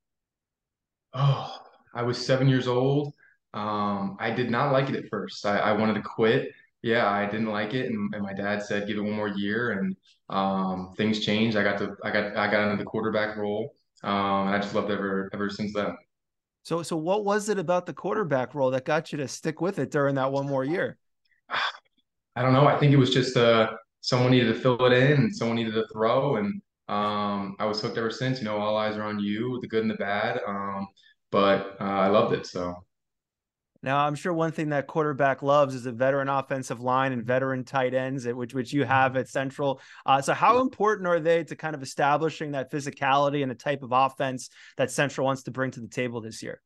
Oh, 1.15 1.57
I 1.95 2.03
was 2.03 2.25
seven 2.25 2.49
years 2.49 2.67
old. 2.67 3.15
Um, 3.55 4.17
I 4.19 4.31
did 4.31 4.51
not 4.51 4.73
like 4.73 4.89
it 4.89 4.97
at 4.97 5.09
first. 5.09 5.47
I, 5.47 5.59
I 5.59 5.73
wanted 5.73 5.95
to 5.95 6.03
quit. 6.03 6.51
Yeah, 6.83 7.09
I 7.09 7.27
didn't 7.27 7.51
like 7.51 7.75
it, 7.75 7.87
and, 7.87 8.15
and 8.15 8.23
my 8.23 8.33
dad 8.33 8.63
said, 8.63 8.87
"Give 8.87 8.99
it 8.99 9.03
one 9.03 9.15
more 9.15 9.29
year." 9.29 9.73
And 9.73 9.97
um, 10.29 10.95
things 10.97 11.21
changed. 11.21 11.57
I 11.57 11.65
got 11.65 11.79
to, 11.79 11.97
I 12.05 12.11
got, 12.13 12.37
I 12.37 12.51
got 12.51 12.71
into 12.71 12.77
the 12.77 12.85
quarterback 12.89 13.37
role, 13.37 13.75
um, 14.05 14.47
and 14.47 14.55
I 14.55 14.59
just 14.59 14.75
loved 14.75 14.91
it 14.91 14.95
ever, 14.95 15.29
ever 15.33 15.51
since 15.51 15.73
then. 15.73 15.97
So, 16.69 16.83
so 16.83 16.99
what 16.99 17.25
was 17.25 17.49
it 17.49 17.59
about 17.59 17.87
the 17.87 17.95
quarterback 17.95 18.55
role 18.55 18.71
that 18.73 18.85
got 18.85 19.11
you 19.11 19.17
to 19.17 19.27
stick 19.27 19.63
with 19.63 19.79
it 19.79 19.91
during 19.91 20.17
that 20.17 20.31
one 20.31 20.47
more 20.47 20.65
year? 20.65 20.99
I 22.37 22.43
don't 22.43 22.53
know. 22.53 22.67
I 22.67 22.77
think 22.79 22.93
it 22.93 22.99
was 22.99 23.09
just 23.09 23.39
uh, 23.39 23.71
someone 24.03 24.33
needed 24.33 24.53
to 24.53 24.61
fill 24.61 24.85
it 24.85 24.93
in, 24.93 25.13
and 25.13 25.35
someone 25.35 25.57
needed 25.57 25.73
to 25.73 25.87
throw, 25.91 26.37
and 26.37 26.61
um, 26.91 27.57
I 27.59 27.65
was 27.65 27.81
hooked 27.81 27.97
ever 27.97 28.11
since. 28.11 28.41
You 28.41 28.45
know, 28.45 28.59
all 28.59 28.77
eyes 28.77 28.99
are 28.99 29.03
on 29.05 29.19
you, 29.19 29.59
the 29.63 29.67
good 29.67 29.81
and 29.81 29.91
the 29.91 29.95
bad. 29.95 30.41
Um, 30.47 30.87
but 31.31 31.79
uh, 31.81 31.85
I 31.85 32.09
loved 32.09 32.35
it. 32.35 32.45
So 32.45 32.75
now, 33.83 33.99
I'm 33.99 34.17
sure 34.17 34.33
one 34.33 34.51
thing 34.51 34.71
that 34.71 34.89
quarterback 34.89 35.41
loves 35.41 35.75
is 35.75 35.87
a 35.87 35.93
veteran 35.93 36.29
offensive 36.29 36.81
line 36.81 37.13
and 37.13 37.25
veteran 37.25 37.63
tight 37.63 37.95
ends, 37.95 38.27
which 38.27 38.53
which 38.53 38.73
you 38.73 38.85
have 38.85 39.17
at 39.17 39.29
Central. 39.29 39.81
Uh, 40.05 40.21
so, 40.21 40.35
how 40.35 40.61
important 40.61 41.07
are 41.07 41.21
they 41.21 41.45
to 41.45 41.55
kind 41.55 41.77
of 41.77 41.83
establishing 41.83 42.53
that 42.53 42.73
physicality 42.73 43.43
and 43.43 43.51
the 43.51 43.55
type 43.55 43.85
of 43.85 43.91
offense 43.93 44.51
that 44.79 44.91
Central 44.91 45.25
wants 45.25 45.45
to 45.45 45.53
bring 45.53 45.71
to 45.71 45.81
the 45.81 45.87
table 45.87 46.21
this 46.21 46.43
year? 46.43 46.61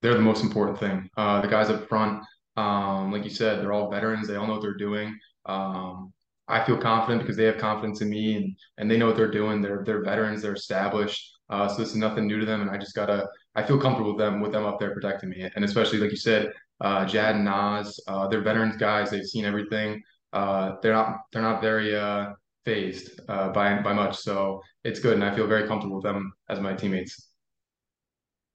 They're 0.00 0.14
the 0.14 0.20
most 0.20 0.42
important 0.42 0.78
thing. 0.78 1.10
Uh, 1.18 1.42
the 1.42 1.48
guys 1.48 1.68
up 1.68 1.86
front, 1.86 2.22
um, 2.56 3.12
like 3.12 3.24
you 3.24 3.30
said, 3.30 3.60
they're 3.60 3.74
all 3.74 3.90
veterans. 3.90 4.26
They 4.26 4.36
all 4.36 4.46
know 4.46 4.54
what 4.54 4.62
they're 4.62 4.74
doing. 4.74 5.18
Um, 5.44 6.14
I 6.46 6.64
feel 6.64 6.78
confident 6.78 7.20
because 7.22 7.36
they 7.36 7.44
have 7.44 7.58
confidence 7.58 8.00
in 8.00 8.08
me 8.08 8.36
and 8.36 8.56
and 8.78 8.90
they 8.90 8.96
know 8.96 9.06
what 9.06 9.16
they're 9.16 9.30
doing. 9.30 9.60
They're 9.60 9.82
they're 9.84 10.02
veterans. 10.02 10.40
They're 10.40 10.54
established. 10.54 11.30
Uh, 11.50 11.68
so 11.68 11.76
this 11.76 11.90
is 11.90 11.96
nothing 11.96 12.26
new 12.26 12.38
to 12.40 12.46
them, 12.46 12.62
and 12.62 12.70
I 12.70 12.78
just 12.78 12.94
gotta 12.94 13.28
I 13.58 13.62
feel 13.64 13.76
comfortable 13.76 14.12
with 14.12 14.18
them 14.18 14.40
with 14.40 14.52
them 14.52 14.64
up 14.64 14.78
there 14.78 14.92
protecting 14.92 15.30
me, 15.30 15.50
and 15.56 15.64
especially 15.64 15.98
like 15.98 16.12
you 16.12 16.16
said, 16.16 16.52
uh, 16.80 17.04
Jad 17.04 17.34
and 17.34 17.44
Nas, 17.44 17.98
uh, 18.06 18.28
they're 18.28 18.40
veterans 18.40 18.76
guys. 18.76 19.10
They've 19.10 19.26
seen 19.26 19.44
everything. 19.44 20.00
Uh, 20.32 20.76
they're 20.80 20.92
not 20.92 21.16
they're 21.32 21.42
not 21.42 21.60
very 21.60 21.96
uh, 21.96 22.34
phased 22.64 23.20
uh, 23.28 23.48
by 23.48 23.82
by 23.82 23.92
much, 23.92 24.16
so 24.16 24.62
it's 24.84 25.00
good, 25.00 25.14
and 25.14 25.24
I 25.24 25.34
feel 25.34 25.48
very 25.48 25.66
comfortable 25.66 25.96
with 25.96 26.04
them 26.04 26.32
as 26.48 26.60
my 26.60 26.72
teammates. 26.72 27.30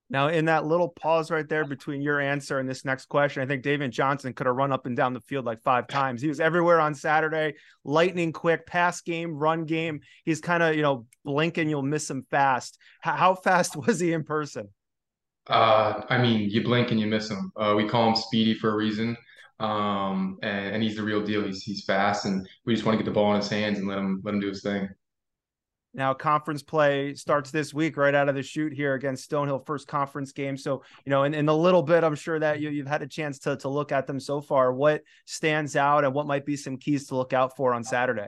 Now, 0.10 0.30
in 0.30 0.46
that 0.46 0.66
little 0.66 0.88
pause 0.88 1.32
right 1.32 1.50
there 1.50 1.66
between 1.66 2.02
your 2.02 2.22
answer 2.22 2.60
and 2.60 2.70
this 2.70 2.86
next 2.86 3.08
question, 3.08 3.44
I 3.44 3.46
think 3.46 3.62
David 3.62 3.92
Johnson 3.92 4.32
could 4.32 4.48
have 4.48 4.56
run 4.56 4.72
up 4.72 4.86
and 4.86 4.96
down 4.96 5.14
the 5.14 5.22
field 5.22 5.44
like 5.44 5.62
five 5.64 5.88
times. 5.88 6.22
He 6.22 6.30
was 6.30 6.40
everywhere 6.40 6.80
on 6.80 6.94
Saturday, 6.94 7.56
lightning 7.84 8.32
quick, 8.32 8.66
pass 8.68 9.02
game, 9.02 9.34
run 9.34 9.66
game. 9.66 10.00
He's 10.24 10.40
kind 10.40 10.64
of, 10.64 10.76
you 10.76 10.82
know, 10.82 11.08
blinking, 11.26 11.68
you'll 11.68 11.82
miss 11.82 12.10
him 12.10 12.26
fast. 12.30 12.78
How 13.02 13.36
fast 13.36 13.76
was 13.88 14.00
he 14.00 14.14
in 14.14 14.24
person? 14.24 14.70
Uh, 15.48 16.02
I 16.10 16.18
mean, 16.18 16.50
you 16.50 16.64
blink 16.64 16.92
and 16.92 17.00
you 17.00 17.08
miss 17.08 17.30
him. 17.30 17.52
Uh, 17.56 17.74
we 17.76 17.88
call 17.88 18.10
him 18.10 18.16
Speedy 18.16 18.54
for 18.54 18.72
a 18.72 18.76
reason. 18.76 19.18
Um, 19.60 20.40
and, 20.42 20.76
and 20.76 20.84
he's 20.84 20.96
the 20.96 21.04
real 21.04 21.24
deal. 21.24 21.44
He's 21.44 21.64
he's 21.64 21.86
fast, 21.86 22.26
and 22.26 22.48
we 22.66 22.74
just 22.74 22.86
want 22.86 22.98
to 22.98 23.04
get 23.04 23.10
the 23.10 23.14
ball 23.14 23.34
in 23.34 23.40
his 23.40 23.50
hands 23.50 23.80
and 23.80 23.88
let 23.88 23.98
him 23.98 24.22
let 24.24 24.34
him 24.34 24.40
do 24.40 24.50
his 24.50 24.62
thing. 24.62 24.90
Now, 25.96 26.16
conference 26.16 26.64
play 26.64 27.14
starts 27.14 27.52
this 27.52 27.72
week 27.72 27.98
right 27.98 28.16
out 28.16 28.28
of 28.28 28.34
the 28.34 28.42
shoot 28.42 28.74
here 28.74 28.96
against 28.96 29.30
Stonehill, 29.30 29.64
first 29.64 29.88
conference 29.88 30.32
game. 30.32 30.58
So, 30.58 30.84
you 31.06 31.12
know, 31.12 31.24
in, 31.24 31.36
in 31.36 31.46
the 31.46 31.56
little 31.56 31.84
bit, 31.84 32.04
I'm 32.04 32.16
sure 32.16 32.40
that 32.40 32.60
you, 32.60 32.80
have 32.80 32.88
had 32.88 33.04
a 33.04 33.08
chance 33.08 33.38
to, 33.40 33.56
to 33.58 33.70
look 33.70 33.92
at 33.92 34.08
them 34.08 34.20
so 34.20 34.42
far. 34.42 34.74
What 34.74 35.04
stands 35.26 35.76
out 35.76 36.04
and 36.04 36.12
what 36.12 36.26
might 36.26 36.48
be 36.48 36.58
some 36.58 36.78
keys 36.78 37.08
to 37.10 37.16
look 37.16 37.32
out 37.32 37.56
for 37.56 37.76
on 37.76 37.84
Saturday? 37.84 38.28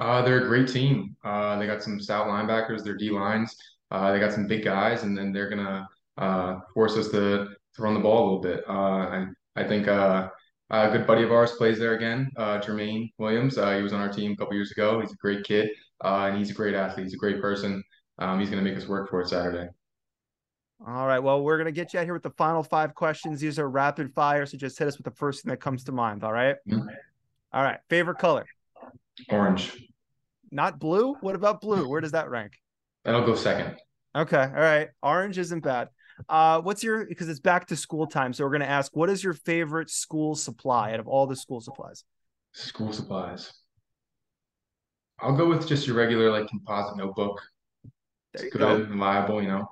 Uh, 0.00 0.22
they're 0.22 0.44
a 0.44 0.48
great 0.48 0.66
team. 0.66 1.14
Uh, 1.24 1.56
they 1.60 1.66
got 1.66 1.80
some 1.80 2.00
stout 2.00 2.26
linebackers, 2.26 2.82
their 2.82 2.96
D 2.96 3.08
lines. 3.10 3.56
Uh, 3.92 4.10
they 4.10 4.18
got 4.18 4.32
some 4.32 4.48
big 4.48 4.64
guys, 4.64 5.04
and 5.04 5.16
then 5.16 5.32
they're 5.32 5.48
going 5.48 5.64
to 5.64 5.86
uh, 6.18 6.60
force 6.72 6.96
us 6.96 7.08
to, 7.08 7.48
to 7.74 7.82
run 7.82 7.94
the 7.94 8.00
ball 8.00 8.22
a 8.22 8.24
little 8.24 8.40
bit. 8.40 8.64
Uh, 8.68 8.72
I, 8.72 9.26
I 9.56 9.64
think 9.64 9.88
uh, 9.88 10.28
a 10.70 10.90
good 10.90 11.06
buddy 11.06 11.22
of 11.22 11.32
ours 11.32 11.52
plays 11.52 11.78
there 11.78 11.94
again, 11.94 12.30
Jermaine 12.36 13.12
Williams. 13.18 13.54
he 13.56 13.82
was 13.82 13.92
on 13.92 14.00
our 14.00 14.12
team 14.12 14.32
a 14.32 14.36
couple 14.36 14.54
years 14.54 14.72
ago. 14.72 15.00
He's 15.00 15.12
a 15.12 15.16
great 15.16 15.44
kid 15.44 15.70
uh, 16.04 16.28
and 16.28 16.38
he's 16.38 16.50
a 16.50 16.54
great 16.54 16.74
athlete. 16.74 17.06
He's 17.06 17.14
a 17.14 17.18
great 17.18 17.40
person. 17.40 17.82
Um, 18.18 18.38
he's 18.38 18.50
going 18.50 18.62
to 18.62 18.68
make 18.68 18.78
us 18.78 18.88
work 18.88 19.10
for 19.10 19.20
it 19.20 19.28
Saturday. 19.28 19.68
All 20.86 21.06
right. 21.06 21.18
Well, 21.18 21.42
we're 21.42 21.56
going 21.56 21.66
to 21.66 21.72
get 21.72 21.94
you 21.94 22.00
out 22.00 22.04
here 22.04 22.12
with 22.12 22.22
the 22.22 22.30
final 22.30 22.62
five 22.62 22.94
questions. 22.94 23.40
These 23.40 23.58
are 23.58 23.68
rapid 23.68 24.12
fire. 24.14 24.44
So 24.44 24.58
just 24.58 24.78
hit 24.78 24.86
us 24.88 24.98
with 24.98 25.04
the 25.04 25.12
first 25.12 25.42
thing 25.42 25.50
that 25.50 25.60
comes 25.60 25.84
to 25.84 25.92
mind. 25.92 26.22
All 26.22 26.32
right? 26.32 26.56
mm-hmm. 26.68 26.88
All 27.52 27.62
right. 27.62 27.78
Favorite 27.88 28.18
color? 28.18 28.44
Orange. 29.30 29.88
Not 30.50 30.78
blue? 30.78 31.14
What 31.20 31.34
about 31.34 31.60
blue? 31.60 31.88
Where 31.88 32.00
does 32.00 32.12
that 32.12 32.28
rank? 32.28 32.52
That'll 33.04 33.24
go 33.24 33.34
second. 33.34 33.76
Okay. 34.14 34.36
All 34.36 34.52
right. 34.52 34.88
Orange 35.02 35.38
isn't 35.38 35.60
bad. 35.60 35.88
Uh, 36.28 36.60
what's 36.60 36.82
your 36.82 37.06
because 37.06 37.28
it's 37.28 37.40
back 37.40 37.66
to 37.66 37.76
school 37.76 38.06
time, 38.06 38.32
so 38.32 38.44
we're 38.44 38.52
gonna 38.52 38.64
ask 38.64 38.94
what 38.94 39.10
is 39.10 39.22
your 39.22 39.34
favorite 39.34 39.90
school 39.90 40.34
supply 40.34 40.92
out 40.92 41.00
of 41.00 41.08
all 41.08 41.26
the 41.26 41.36
school 41.36 41.60
supplies? 41.60 42.04
School 42.52 42.92
supplies. 42.92 43.52
I'll 45.20 45.36
go 45.36 45.48
with 45.48 45.66
just 45.66 45.86
your 45.86 45.96
regular 45.96 46.30
like 46.30 46.48
composite 46.48 46.96
notebook. 46.96 47.40
It's 48.34 48.44
good 48.44 48.58
go. 48.58 48.76
and 48.76 48.94
viable, 48.94 49.40
you 49.42 49.48
know. 49.48 49.70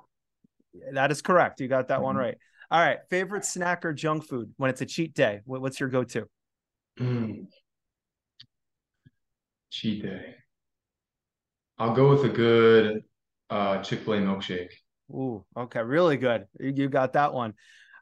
That 0.93 1.11
is 1.11 1.21
correct. 1.21 1.59
You 1.59 1.67
got 1.67 1.87
that 1.89 1.95
mm-hmm. 1.95 2.03
one 2.03 2.15
right. 2.15 2.37
All 2.71 2.79
right. 2.79 2.99
Favorite 3.09 3.45
snack 3.45 3.85
or 3.85 3.93
junk 3.93 4.27
food 4.27 4.53
when 4.57 4.69
it's 4.69 4.81
a 4.81 4.85
cheat 4.85 5.13
day? 5.13 5.41
What's 5.45 5.79
your 5.79 5.89
go-to? 5.89 6.27
Mm. 6.99 7.47
Cheat 9.69 10.03
day. 10.03 10.35
I'll 11.77 11.93
go 11.93 12.09
with 12.09 12.23
a 12.23 12.29
good 12.29 13.03
uh, 13.49 13.83
Chick-fil-A 13.83 14.17
milkshake. 14.19 14.71
Ooh, 15.11 15.45
okay, 15.55 15.81
really 15.81 16.17
good. 16.17 16.45
You 16.59 16.89
got 16.89 17.13
that 17.13 17.33
one. 17.33 17.53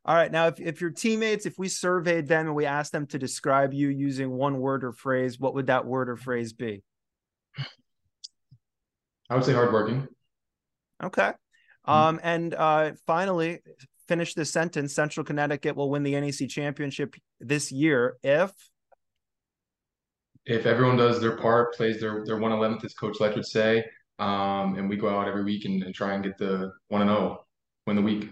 All 0.03 0.15
right. 0.15 0.31
Now, 0.31 0.47
if, 0.47 0.59
if 0.59 0.81
your 0.81 0.89
teammates, 0.89 1.45
if 1.45 1.59
we 1.59 1.67
surveyed 1.67 2.27
them 2.27 2.47
and 2.47 2.55
we 2.55 2.65
asked 2.65 2.91
them 2.91 3.05
to 3.07 3.19
describe 3.19 3.73
you 3.73 3.89
using 3.89 4.31
one 4.31 4.59
word 4.59 4.83
or 4.83 4.93
phrase, 4.93 5.39
what 5.39 5.53
would 5.53 5.67
that 5.67 5.85
word 5.85 6.09
or 6.09 6.17
phrase 6.17 6.53
be? 6.53 6.83
I 9.29 9.35
would 9.35 9.45
say 9.45 9.53
hardworking. 9.53 10.07
Okay. 11.03 11.31
Mm-hmm. 11.87 11.91
Um, 11.91 12.19
and 12.23 12.53
uh, 12.53 12.91
finally, 13.05 13.59
finish 14.07 14.33
this 14.33 14.51
sentence. 14.51 14.95
Central 14.95 15.23
Connecticut 15.23 15.75
will 15.75 15.89
win 15.89 16.03
the 16.03 16.19
NEC 16.19 16.49
championship 16.49 17.15
this 17.39 17.71
year 17.71 18.17
if 18.23 18.51
if 20.45 20.65
everyone 20.65 20.97
does 20.97 21.21
their 21.21 21.37
part, 21.37 21.75
plays 21.75 22.01
their 22.01 22.25
their 22.25 22.37
one 22.37 22.51
eleventh, 22.51 22.83
as 22.83 22.93
Coach 22.93 23.19
Letch 23.19 23.35
would 23.35 23.45
say, 23.45 23.85
um, 24.21 24.77
and 24.77 24.89
we 24.89 24.95
go 24.95 25.09
out 25.09 25.27
every 25.27 25.43
week 25.43 25.65
and, 25.65 25.83
and 25.83 25.93
try 25.93 26.13
and 26.13 26.23
get 26.23 26.37
the 26.37 26.71
one 26.87 27.01
and 27.01 27.09
zero, 27.09 27.39
oh, 27.41 27.45
win 27.87 27.95
the 27.95 28.01
week 28.01 28.29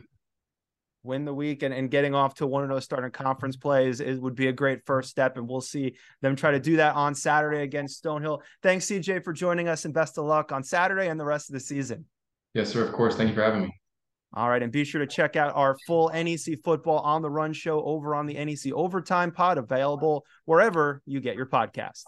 win 1.03 1.25
the 1.25 1.33
week 1.33 1.63
and, 1.63 1.73
and 1.73 1.89
getting 1.89 2.13
off 2.13 2.35
to 2.35 2.47
one 2.47 2.63
of 2.63 2.69
those 2.69 2.83
starting 2.83 3.11
conference 3.11 3.55
plays 3.55 4.01
is, 4.01 4.19
would 4.19 4.35
be 4.35 4.47
a 4.47 4.53
great 4.53 4.85
first 4.85 5.09
step. 5.09 5.37
And 5.37 5.47
we'll 5.47 5.61
see 5.61 5.95
them 6.21 6.35
try 6.35 6.51
to 6.51 6.59
do 6.59 6.77
that 6.77 6.95
on 6.95 7.15
Saturday 7.15 7.61
against 7.61 8.03
Stonehill. 8.03 8.41
Thanks, 8.61 8.85
CJ, 8.85 9.23
for 9.23 9.33
joining 9.33 9.67
us 9.67 9.85
and 9.85 9.93
best 9.93 10.17
of 10.17 10.25
luck 10.25 10.51
on 10.51 10.63
Saturday 10.63 11.07
and 11.07 11.19
the 11.19 11.25
rest 11.25 11.49
of 11.49 11.53
the 11.53 11.59
season. 11.59 12.05
Yes, 12.53 12.69
sir. 12.69 12.85
Of 12.85 12.93
course. 12.93 13.15
Thank 13.15 13.29
you 13.29 13.35
for 13.35 13.43
having 13.43 13.61
me. 13.61 13.75
All 14.33 14.49
right. 14.49 14.61
And 14.61 14.71
be 14.71 14.83
sure 14.83 14.99
to 14.99 15.07
check 15.07 15.35
out 15.35 15.55
our 15.55 15.75
full 15.87 16.09
NEC 16.13 16.59
football 16.63 16.99
on 16.99 17.21
the 17.21 17.29
run 17.29 17.53
show 17.53 17.81
over 17.83 18.13
on 18.13 18.25
the 18.25 18.33
NEC 18.33 18.73
Overtime 18.73 19.31
Pod, 19.31 19.57
available 19.57 20.25
wherever 20.45 21.01
you 21.05 21.19
get 21.19 21.35
your 21.35 21.47
podcasts. 21.47 22.03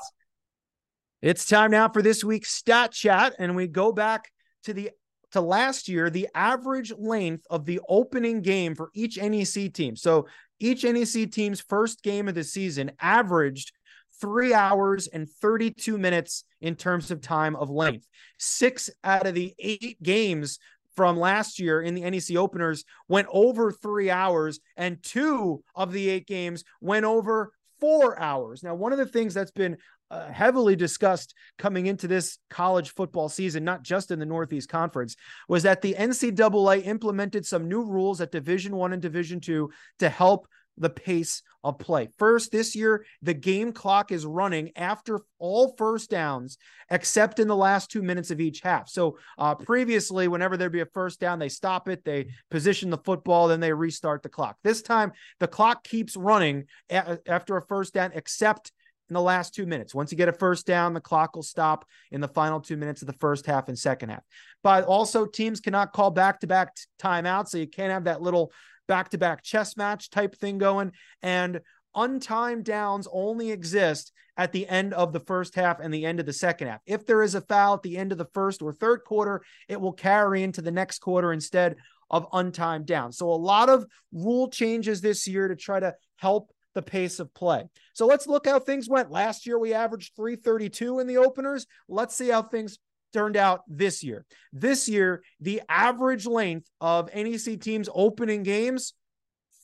It's 1.21 1.45
time 1.45 1.71
now 1.71 1.87
for 1.87 2.01
this 2.01 2.23
week's 2.23 2.51
stat 2.51 2.91
chat. 2.91 3.35
And 3.37 3.55
we 3.55 3.67
go 3.67 3.91
back 3.91 4.31
to 4.63 4.73
the 4.73 4.91
to 5.31 5.41
last 5.41 5.87
year, 5.87 6.09
the 6.09 6.27
average 6.35 6.91
length 6.97 7.45
of 7.49 7.65
the 7.65 7.79
opening 7.87 8.41
game 8.41 8.75
for 8.75 8.89
each 8.93 9.17
NEC 9.17 9.71
team. 9.71 9.95
So 9.95 10.27
each 10.59 10.83
NEC 10.83 11.31
team's 11.31 11.61
first 11.61 12.03
game 12.03 12.27
of 12.27 12.35
the 12.35 12.43
season 12.43 12.91
averaged 12.99 13.71
three 14.19 14.53
hours 14.53 15.07
and 15.07 15.29
32 15.29 15.97
minutes 15.97 16.43
in 16.59 16.75
terms 16.75 17.11
of 17.11 17.21
time 17.21 17.55
of 17.55 17.69
length. 17.69 18.07
Six 18.37 18.89
out 19.03 19.25
of 19.25 19.33
the 19.33 19.53
eight 19.57 20.01
games 20.03 20.59
from 20.95 21.17
last 21.17 21.59
year 21.59 21.81
in 21.81 21.95
the 21.95 22.01
NEC 22.01 22.35
openers 22.35 22.83
went 23.07 23.27
over 23.31 23.71
three 23.71 24.11
hours, 24.11 24.59
and 24.75 25.01
two 25.01 25.63
of 25.73 25.93
the 25.93 26.09
eight 26.09 26.27
games 26.27 26.63
went 26.81 27.05
over 27.05 27.53
four 27.79 28.19
hours. 28.19 28.63
Now, 28.63 28.75
one 28.75 28.91
of 28.91 28.99
the 28.99 29.05
things 29.05 29.33
that's 29.33 29.51
been 29.51 29.77
uh, 30.11 30.29
heavily 30.29 30.75
discussed 30.75 31.33
coming 31.57 31.85
into 31.85 32.07
this 32.07 32.37
college 32.49 32.89
football 32.91 33.29
season, 33.29 33.63
not 33.63 33.81
just 33.81 34.11
in 34.11 34.19
the 34.19 34.25
Northeast 34.25 34.69
Conference, 34.69 35.15
was 35.47 35.63
that 35.63 35.81
the 35.81 35.95
NCAA 35.97 36.85
implemented 36.85 37.45
some 37.45 37.69
new 37.69 37.85
rules 37.85 38.19
at 38.19 38.31
Division 38.31 38.75
One 38.75 38.91
and 38.91 39.01
Division 39.01 39.39
Two 39.39 39.71
to 39.99 40.09
help 40.09 40.47
the 40.77 40.89
pace 40.89 41.43
of 41.63 41.77
play. 41.77 42.09
First, 42.17 42.51
this 42.51 42.75
year, 42.75 43.05
the 43.21 43.33
game 43.33 43.71
clock 43.71 44.11
is 44.11 44.25
running 44.25 44.71
after 44.75 45.19
all 45.37 45.75
first 45.77 46.09
downs, 46.09 46.57
except 46.89 47.39
in 47.39 47.47
the 47.47 47.55
last 47.55 47.91
two 47.91 48.01
minutes 48.01 48.31
of 48.31 48.41
each 48.41 48.61
half. 48.61 48.89
So, 48.89 49.17
uh, 49.37 49.55
previously, 49.55 50.27
whenever 50.27 50.57
there'd 50.57 50.71
be 50.71 50.81
a 50.81 50.85
first 50.85 51.19
down, 51.19 51.39
they 51.39 51.49
stop 51.49 51.87
it, 51.87 52.03
they 52.03 52.27
position 52.49 52.89
the 52.89 52.97
football, 52.97 53.47
then 53.47 53.59
they 53.59 53.73
restart 53.73 54.23
the 54.23 54.29
clock. 54.29 54.57
This 54.63 54.81
time, 54.81 55.11
the 55.39 55.47
clock 55.47 55.83
keeps 55.83 56.17
running 56.17 56.65
a- 56.89 57.19
after 57.27 57.57
a 57.57 57.65
first 57.65 57.93
down, 57.93 58.11
except 58.15 58.71
in 59.11 59.13
the 59.13 59.21
last 59.21 59.53
two 59.53 59.65
minutes. 59.65 59.93
Once 59.93 60.09
you 60.09 60.17
get 60.17 60.29
a 60.29 60.33
first 60.33 60.65
down, 60.65 60.93
the 60.93 61.01
clock 61.01 61.35
will 61.35 61.43
stop 61.43 61.83
in 62.13 62.21
the 62.21 62.29
final 62.29 62.61
two 62.61 62.77
minutes 62.77 63.01
of 63.01 63.07
the 63.07 63.13
first 63.19 63.45
half 63.45 63.67
and 63.67 63.77
second 63.77 64.07
half. 64.07 64.23
But 64.63 64.85
also, 64.85 65.25
teams 65.25 65.59
cannot 65.59 65.91
call 65.91 66.11
back 66.11 66.39
to 66.39 66.47
back 66.47 66.77
timeouts. 66.97 67.49
So 67.49 67.57
you 67.57 67.67
can't 67.67 67.91
have 67.91 68.05
that 68.05 68.21
little 68.21 68.53
back 68.87 69.09
to 69.09 69.17
back 69.17 69.43
chess 69.43 69.75
match 69.75 70.11
type 70.11 70.37
thing 70.37 70.59
going. 70.59 70.93
And 71.21 71.59
untimed 71.93 72.63
downs 72.63 73.05
only 73.11 73.51
exist 73.51 74.13
at 74.37 74.53
the 74.53 74.65
end 74.69 74.93
of 74.93 75.11
the 75.11 75.19
first 75.19 75.55
half 75.55 75.81
and 75.81 75.93
the 75.93 76.05
end 76.05 76.21
of 76.21 76.25
the 76.25 76.31
second 76.31 76.69
half. 76.69 76.79
If 76.85 77.05
there 77.05 77.21
is 77.21 77.35
a 77.35 77.41
foul 77.41 77.73
at 77.73 77.83
the 77.83 77.97
end 77.97 78.13
of 78.13 78.17
the 78.17 78.29
first 78.33 78.61
or 78.61 78.71
third 78.71 79.03
quarter, 79.03 79.41
it 79.67 79.81
will 79.81 79.91
carry 79.91 80.41
into 80.41 80.61
the 80.61 80.71
next 80.71 80.99
quarter 80.99 81.33
instead 81.33 81.75
of 82.09 82.31
untimed 82.31 82.85
down. 82.85 83.11
So 83.11 83.29
a 83.29 83.35
lot 83.35 83.67
of 83.67 83.85
rule 84.13 84.47
changes 84.49 85.01
this 85.01 85.27
year 85.27 85.49
to 85.49 85.55
try 85.57 85.81
to 85.81 85.95
help 86.15 86.53
the 86.73 86.81
pace 86.81 87.19
of 87.19 87.33
play. 87.33 87.69
So 87.93 88.05
let's 88.05 88.27
look 88.27 88.47
how 88.47 88.59
things 88.59 88.89
went. 88.89 89.11
Last 89.11 89.45
year, 89.45 89.59
we 89.59 89.73
averaged 89.73 90.15
332 90.15 90.99
in 90.99 91.07
the 91.07 91.17
openers. 91.17 91.65
Let's 91.87 92.15
see 92.15 92.29
how 92.29 92.43
things 92.43 92.77
turned 93.13 93.37
out 93.37 93.61
this 93.67 94.03
year. 94.03 94.25
This 94.53 94.87
year, 94.87 95.23
the 95.39 95.61
average 95.69 96.25
length 96.25 96.69
of 96.79 97.13
NEC 97.13 97.59
teams' 97.59 97.89
opening 97.93 98.43
games, 98.43 98.93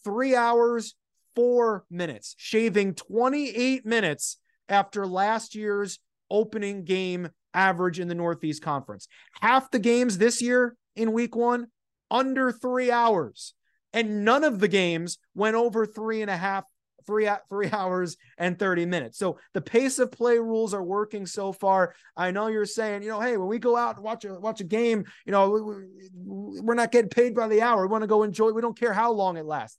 three 0.03 0.35
hours, 0.35 0.95
four 1.35 1.85
minutes, 1.89 2.35
shaving 2.37 2.93
28 2.95 3.85
minutes 3.85 4.37
after 4.69 5.07
last 5.07 5.55
year's 5.55 5.99
opening 6.29 6.83
game 6.83 7.29
average 7.53 7.99
in 7.99 8.07
the 8.07 8.15
Northeast 8.15 8.61
Conference. 8.61 9.07
Half 9.41 9.71
the 9.71 9.79
games 9.79 10.17
this 10.17 10.41
year 10.41 10.75
in 10.95 11.13
week 11.13 11.35
one, 11.35 11.67
under 12.11 12.51
three 12.51 12.91
hours. 12.91 13.53
And 13.93 14.25
none 14.25 14.43
of 14.43 14.59
the 14.59 14.67
games 14.67 15.17
went 15.33 15.55
over 15.55 15.85
three 15.85 16.21
and 16.21 16.29
a 16.29 16.37
half 16.37 16.65
three 17.05 17.29
three 17.49 17.69
hours 17.71 18.17
and 18.37 18.57
30 18.57 18.85
minutes. 18.85 19.17
So 19.17 19.39
the 19.53 19.61
pace 19.61 19.99
of 19.99 20.11
play 20.11 20.37
rules 20.37 20.73
are 20.73 20.83
working 20.83 21.25
so 21.25 21.51
far. 21.51 21.95
I 22.15 22.31
know 22.31 22.47
you're 22.47 22.65
saying, 22.65 23.03
you 23.03 23.09
know, 23.09 23.21
hey, 23.21 23.37
when 23.37 23.47
we 23.47 23.59
go 23.59 23.75
out 23.75 23.95
and 23.95 24.03
watch 24.03 24.25
a 24.25 24.33
watch 24.39 24.61
a 24.61 24.65
game, 24.65 25.05
you 25.25 25.31
know, 25.31 25.83
we're 26.13 26.75
not 26.75 26.91
getting 26.91 27.09
paid 27.09 27.35
by 27.35 27.47
the 27.47 27.61
hour. 27.61 27.81
We 27.85 27.91
want 27.91 28.03
to 28.03 28.07
go 28.07 28.23
enjoy. 28.23 28.51
We 28.51 28.61
don't 28.61 28.77
care 28.77 28.93
how 28.93 29.11
long 29.11 29.37
it 29.37 29.45
lasts. 29.45 29.77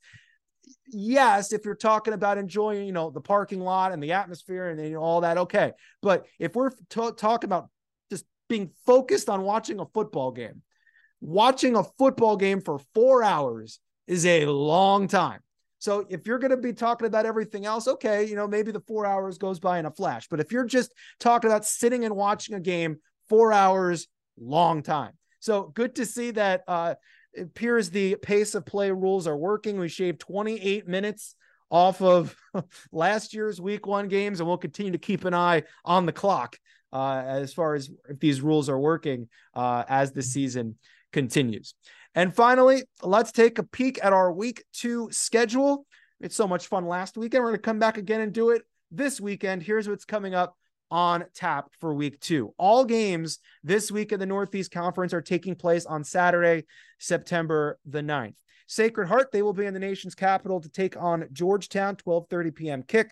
Yes, 0.86 1.52
if 1.52 1.64
you're 1.64 1.74
talking 1.74 2.14
about 2.14 2.38
enjoying, 2.38 2.86
you 2.86 2.92
know, 2.92 3.10
the 3.10 3.20
parking 3.20 3.60
lot 3.60 3.92
and 3.92 4.02
the 4.02 4.12
atmosphere 4.12 4.68
and 4.68 4.80
you 4.82 4.94
know, 4.94 5.00
all 5.00 5.22
that, 5.22 5.38
okay. 5.38 5.72
But 6.02 6.26
if 6.38 6.54
we're 6.54 6.70
t- 6.70 7.10
talking 7.16 7.48
about 7.48 7.68
just 8.10 8.24
being 8.48 8.70
focused 8.86 9.30
on 9.30 9.42
watching 9.42 9.80
a 9.80 9.86
football 9.86 10.30
game, 10.30 10.62
watching 11.20 11.74
a 11.76 11.84
football 11.84 12.36
game 12.36 12.60
for 12.60 12.80
four 12.94 13.22
hours 13.22 13.80
is 14.06 14.26
a 14.26 14.46
long 14.46 15.08
time. 15.08 15.40
So 15.78 16.06
if 16.08 16.26
you're 16.26 16.38
going 16.38 16.50
to 16.50 16.56
be 16.56 16.72
talking 16.72 17.06
about 17.06 17.26
everything 17.26 17.66
else, 17.66 17.86
okay, 17.86 18.24
you 18.24 18.34
know, 18.34 18.48
maybe 18.48 18.72
the 18.72 18.80
four 18.80 19.06
hours 19.06 19.38
goes 19.38 19.60
by 19.60 19.78
in 19.78 19.86
a 19.86 19.90
flash. 19.90 20.26
But 20.28 20.40
if 20.40 20.52
you're 20.52 20.64
just 20.64 20.92
talking 21.20 21.50
about 21.50 21.64
sitting 21.64 22.04
and 22.04 22.16
watching 22.16 22.56
a 22.56 22.60
game, 22.60 22.98
four 23.28 23.52
hours, 23.52 24.08
long 24.38 24.82
time. 24.82 25.12
So 25.40 25.70
good 25.74 25.94
to 25.96 26.06
see 26.06 26.32
that 26.32 26.62
uh, 26.66 26.94
it 27.32 27.42
appears 27.42 27.90
the 27.90 28.16
pace 28.16 28.54
of 28.54 28.66
play 28.66 28.90
rules 28.90 29.26
are 29.26 29.36
working. 29.36 29.78
We 29.78 29.88
shaved 29.88 30.20
28 30.20 30.88
minutes 30.88 31.36
off 31.70 32.02
of 32.02 32.34
last 32.92 33.34
year's 33.34 33.60
week 33.60 33.86
one 33.86 34.08
games, 34.08 34.40
and 34.40 34.48
we'll 34.48 34.58
continue 34.58 34.92
to 34.92 34.98
keep 34.98 35.24
an 35.24 35.34
eye 35.34 35.62
on 35.84 36.06
the 36.06 36.12
clock 36.12 36.58
uh, 36.92 37.22
as 37.24 37.52
far 37.52 37.74
as 37.74 37.90
if 38.08 38.18
these 38.18 38.40
rules 38.40 38.68
are 38.68 38.78
working 38.78 39.28
uh, 39.54 39.84
as 39.88 40.12
the 40.12 40.22
season 40.22 40.76
continues. 41.12 41.74
And 42.14 42.34
finally, 42.34 42.84
let's 43.02 43.32
take 43.32 43.58
a 43.58 43.62
peek 43.62 43.98
at 44.02 44.12
our 44.12 44.32
week 44.32 44.64
two 44.72 45.08
schedule. 45.10 45.86
It's 46.20 46.36
so 46.36 46.48
much 46.48 46.66
fun 46.66 46.86
last 46.86 47.16
weekend. 47.16 47.44
We're 47.44 47.50
going 47.50 47.60
to 47.60 47.62
come 47.62 47.78
back 47.78 47.96
again 47.96 48.20
and 48.20 48.32
do 48.32 48.50
it 48.50 48.62
this 48.90 49.20
weekend. 49.20 49.62
Here's 49.62 49.88
what's 49.88 50.04
coming 50.04 50.34
up 50.34 50.56
on 50.90 51.24
tap 51.34 51.70
for 51.80 51.92
week 51.94 52.18
two. 52.20 52.54
All 52.58 52.84
games 52.84 53.38
this 53.62 53.90
week 53.90 54.12
in 54.12 54.20
the 54.20 54.26
Northeast 54.26 54.70
Conference 54.70 55.12
are 55.12 55.22
taking 55.22 55.54
place 55.54 55.86
on 55.86 56.02
Saturday, 56.02 56.64
September 56.98 57.78
the 57.84 58.00
9th. 58.00 58.36
Sacred 58.66 59.08
Heart, 59.08 59.32
they 59.32 59.42
will 59.42 59.54
be 59.54 59.64
in 59.64 59.72
the 59.72 59.80
nation's 59.80 60.14
capital 60.14 60.60
to 60.60 60.68
take 60.68 60.96
on 60.96 61.26
Georgetown, 61.32 61.96
12:30 61.96 62.54
p.m. 62.54 62.82
kick. 62.82 63.10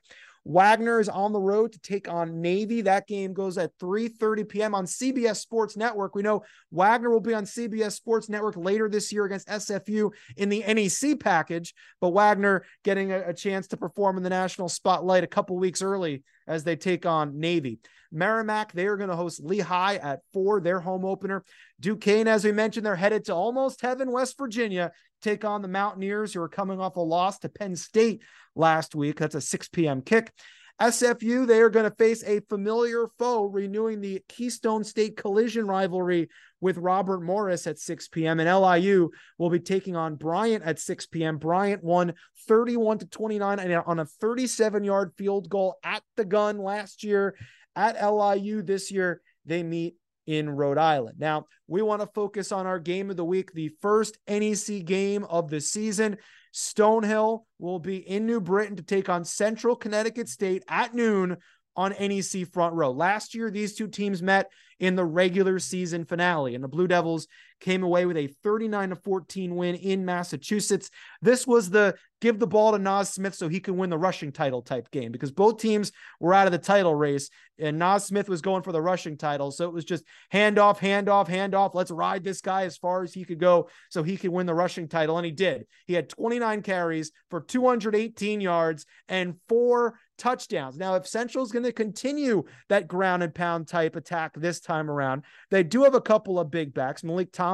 Wagner 0.49 1.01
is 1.01 1.09
on 1.09 1.33
the 1.33 1.41
road 1.41 1.73
to 1.73 1.81
take 1.81 2.09
on 2.09 2.41
Navy. 2.41 2.81
That 2.83 3.09
game 3.09 3.33
goes 3.33 3.59
at 3.59 3.77
3:30 3.79 4.49
p.m. 4.49 4.75
on 4.77 4.87
CBS 4.87 5.39
Sports 5.39 5.77
Network. 5.77 6.15
We 6.15 6.23
know 6.23 6.45
Wagner 6.71 7.11
will 7.11 7.21
be 7.21 7.35
on 7.35 7.45
CBS 7.45 7.93
Sports 7.93 8.29
Network 8.29 8.57
later 8.57 8.89
this 8.89 9.13
year 9.13 9.25
against 9.25 9.49
SFU 9.49 10.13
in 10.37 10.49
the 10.49 10.63
NEC 10.63 11.19
package, 11.19 11.75
but 12.01 12.11
Wagner 12.11 12.65
getting 12.85 13.11
a, 13.11 13.31
a 13.31 13.35
chance 13.35 13.67
to 13.69 13.77
perform 13.77 14.19
in 14.19 14.23
the 14.23 14.31
national 14.31 14.69
spotlight 14.69 15.25
a 15.25 15.29
couple 15.29 15.59
weeks 15.59 15.83
early 15.83 16.23
as 16.47 16.65
they 16.65 16.77
take 16.77 17.07
on 17.07 17.39
Navy. 17.39 17.79
Merrimack, 18.13 18.73
they 18.73 18.87
are 18.87 18.97
going 18.97 19.11
to 19.11 19.17
host 19.17 19.43
Lehigh 19.43 19.97
at 19.97 20.21
four, 20.33 20.61
their 20.61 20.81
home 20.81 21.05
opener. 21.05 21.45
Duquesne, 21.81 22.29
as 22.29 22.45
we 22.45 22.53
mentioned, 22.53 22.87
they're 22.87 22.97
headed 22.97 23.25
to 23.27 23.35
almost 23.35 23.81
heaven, 23.81 24.13
West 24.13 24.39
Virginia, 24.39 24.93
take 25.23 25.45
on 25.45 25.63
the 25.63 25.69
Mountaineers, 25.69 26.33
who 26.33 26.41
are 26.41 26.49
coming 26.49 26.81
off 26.81 26.97
a 26.97 27.01
loss 27.01 27.39
to 27.41 27.49
Penn 27.49 27.77
State 27.77 28.23
last 28.55 28.95
week. 28.95 29.19
That's 29.19 29.35
a 29.35 29.41
6 29.41 29.69
p.m. 29.69 30.03
kick. 30.03 30.33
SFU, 30.81 31.47
they 31.47 31.61
are 31.61 31.71
going 31.71 31.89
to 31.89 31.97
face 31.97 32.23
a 32.25 32.41
familiar 32.41 33.07
foe, 33.19 33.45
renewing 33.45 34.01
the 34.01 34.23
Keystone 34.29 34.85
State 34.85 35.17
collision 35.17 35.67
rivalry 35.67 36.29
with 36.61 36.77
Robert 36.77 37.23
Morris 37.23 37.67
at 37.67 37.79
6 37.79 38.09
p.m. 38.09 38.41
And 38.41 38.61
LIU 38.61 39.11
will 39.39 39.51
be 39.51 39.61
taking 39.61 39.97
on 39.97 40.17
Bryant 40.17 40.65
at 40.65 40.79
6 40.79 41.07
p.m. 41.07 41.39
Bryant 41.39 41.83
won 41.83 42.15
31 42.47 42.99
to 42.99 43.07
29 43.07 43.59
and 43.59 43.75
on 43.87 44.01
a 44.01 44.05
37 44.05 44.85
yard 44.85 45.12
field 45.17 45.49
goal 45.49 45.77
at 45.83 46.03
the 46.17 46.25
gun 46.25 46.59
last 46.59 47.03
year. 47.03 47.37
At 47.75 48.03
LIU 48.03 48.62
this 48.62 48.91
year, 48.91 49.21
they 49.45 49.62
meet 49.62 49.97
in 50.27 50.51
Rhode 50.51 50.79
Island. 50.79 51.19
Now, 51.19 51.47
we 51.69 51.83
want 51.83 52.03
to 52.03 52.09
focus 52.09 52.53
on 52.53 52.67
our 52.67 52.79
game 52.79 53.11
of 53.11 53.17
the 53.17 53.25
week, 53.25 53.53
the 53.53 53.71
first 53.81 54.19
NEC 54.29 54.85
game 54.85 55.25
of 55.25 55.51
the 55.51 55.61
season. 55.61 56.17
Stonehill 56.57 57.45
will 57.59 57.79
be 57.79 57.99
in 57.99 58.25
New 58.25 58.40
Britain 58.40 58.77
to 58.77 58.83
take 58.83 59.11
on 59.11 59.27
Central 59.27 59.77
Connecticut 59.77 60.27
State 60.27 60.64
at 60.69 60.95
noon 60.95 61.37
on 61.77 61.92
NEC 62.01 62.51
front 62.51 62.75
row. 62.75 62.90
Last 62.90 63.35
year, 63.35 63.51
these 63.51 63.75
two 63.75 63.88
teams 63.88 64.23
met 64.23 64.51
in 64.81 64.97
the 64.97 65.05
regular 65.05 65.59
season 65.59 66.07
finale, 66.07 66.55
and 66.55 66.64
the 66.64 66.69
Blue 66.69 66.87
Devils 66.87 67.29
came 67.61 67.83
away 67.83 68.07
with 68.07 68.16
a 68.16 68.29
39 68.42 68.90
to 68.90 68.97
14 68.97 69.57
win 69.57 69.75
in 69.75 70.05
Massachusetts. 70.05 70.90
This 71.23 71.47
was 71.47 71.71
the 71.71 71.95
give 72.21 72.38
the 72.38 72.47
ball 72.47 72.73
to 72.73 72.79
Nas 72.79 73.11
Smith 73.11 73.35
so 73.35 73.49
he 73.49 73.61
can 73.61 73.77
win 73.77 73.90
the 73.90 73.99
rushing 73.99 74.33
title 74.33 74.62
type 74.62 74.90
game 74.90 75.12
because 75.12 75.31
both 75.31 75.59
teams 75.59 75.92
were 76.19 76.33
out 76.33 76.47
of 76.47 76.53
the 76.53 76.59
title 76.59 76.95
race 76.95 77.29
and 77.59 77.79
Nas 77.79 78.05
Smith 78.05 78.29
was 78.29 78.42
going 78.42 78.62
for 78.62 78.73
the 78.73 78.81
rushing 78.81 79.16
title. 79.16 79.51
So 79.51 79.66
it 79.66 79.73
was 79.73 79.85
just 79.85 80.05
hand 80.31 80.59
off, 80.59 80.79
hand 80.79 81.09
off, 81.09 81.29
hand 81.29 81.55
off. 81.55 81.75
Let's 81.75 81.90
ride 81.90 82.25
this 82.25 82.40
guy 82.40 82.64
as 82.64 82.77
far 82.77 83.03
as 83.03 83.14
he 83.14 83.25
could 83.25 83.38
go 83.38 83.69
so 83.90 84.03
he 84.03 84.16
could 84.16 84.31
win 84.31 84.47
the 84.47 84.55
rushing 84.55 84.88
title. 84.88 85.16
And 85.16 85.27
he 85.27 85.33
did. 85.33 85.66
He 85.87 85.95
had 85.95 86.09
29 86.09 86.62
carries 86.62 87.12
for 87.31 87.40
218 87.40 88.40
yards 88.40 88.87
and 89.09 89.37
four 89.49 89.99
touchdowns. 90.19 90.77
Now, 90.77 90.95
if 90.97 91.07
Central's 91.07 91.53
going 91.53 91.64
to 91.64 91.73
continue 91.73 92.45
that 92.69 92.88
ground 92.88 93.23
and 93.23 93.35
pound 93.35 93.69
type 93.69 93.97
attack 93.97 94.33
this 94.35 94.61
time 94.61 94.90
around, 94.90 95.23
they 95.51 95.62
do 95.62 95.85
have 95.85 95.95
a 95.95 96.01
couple 96.01 96.38
of 96.38 96.51
big 96.51 96.75
backs. 96.75 97.05
Malik 97.05 97.33
Thomas 97.33 97.46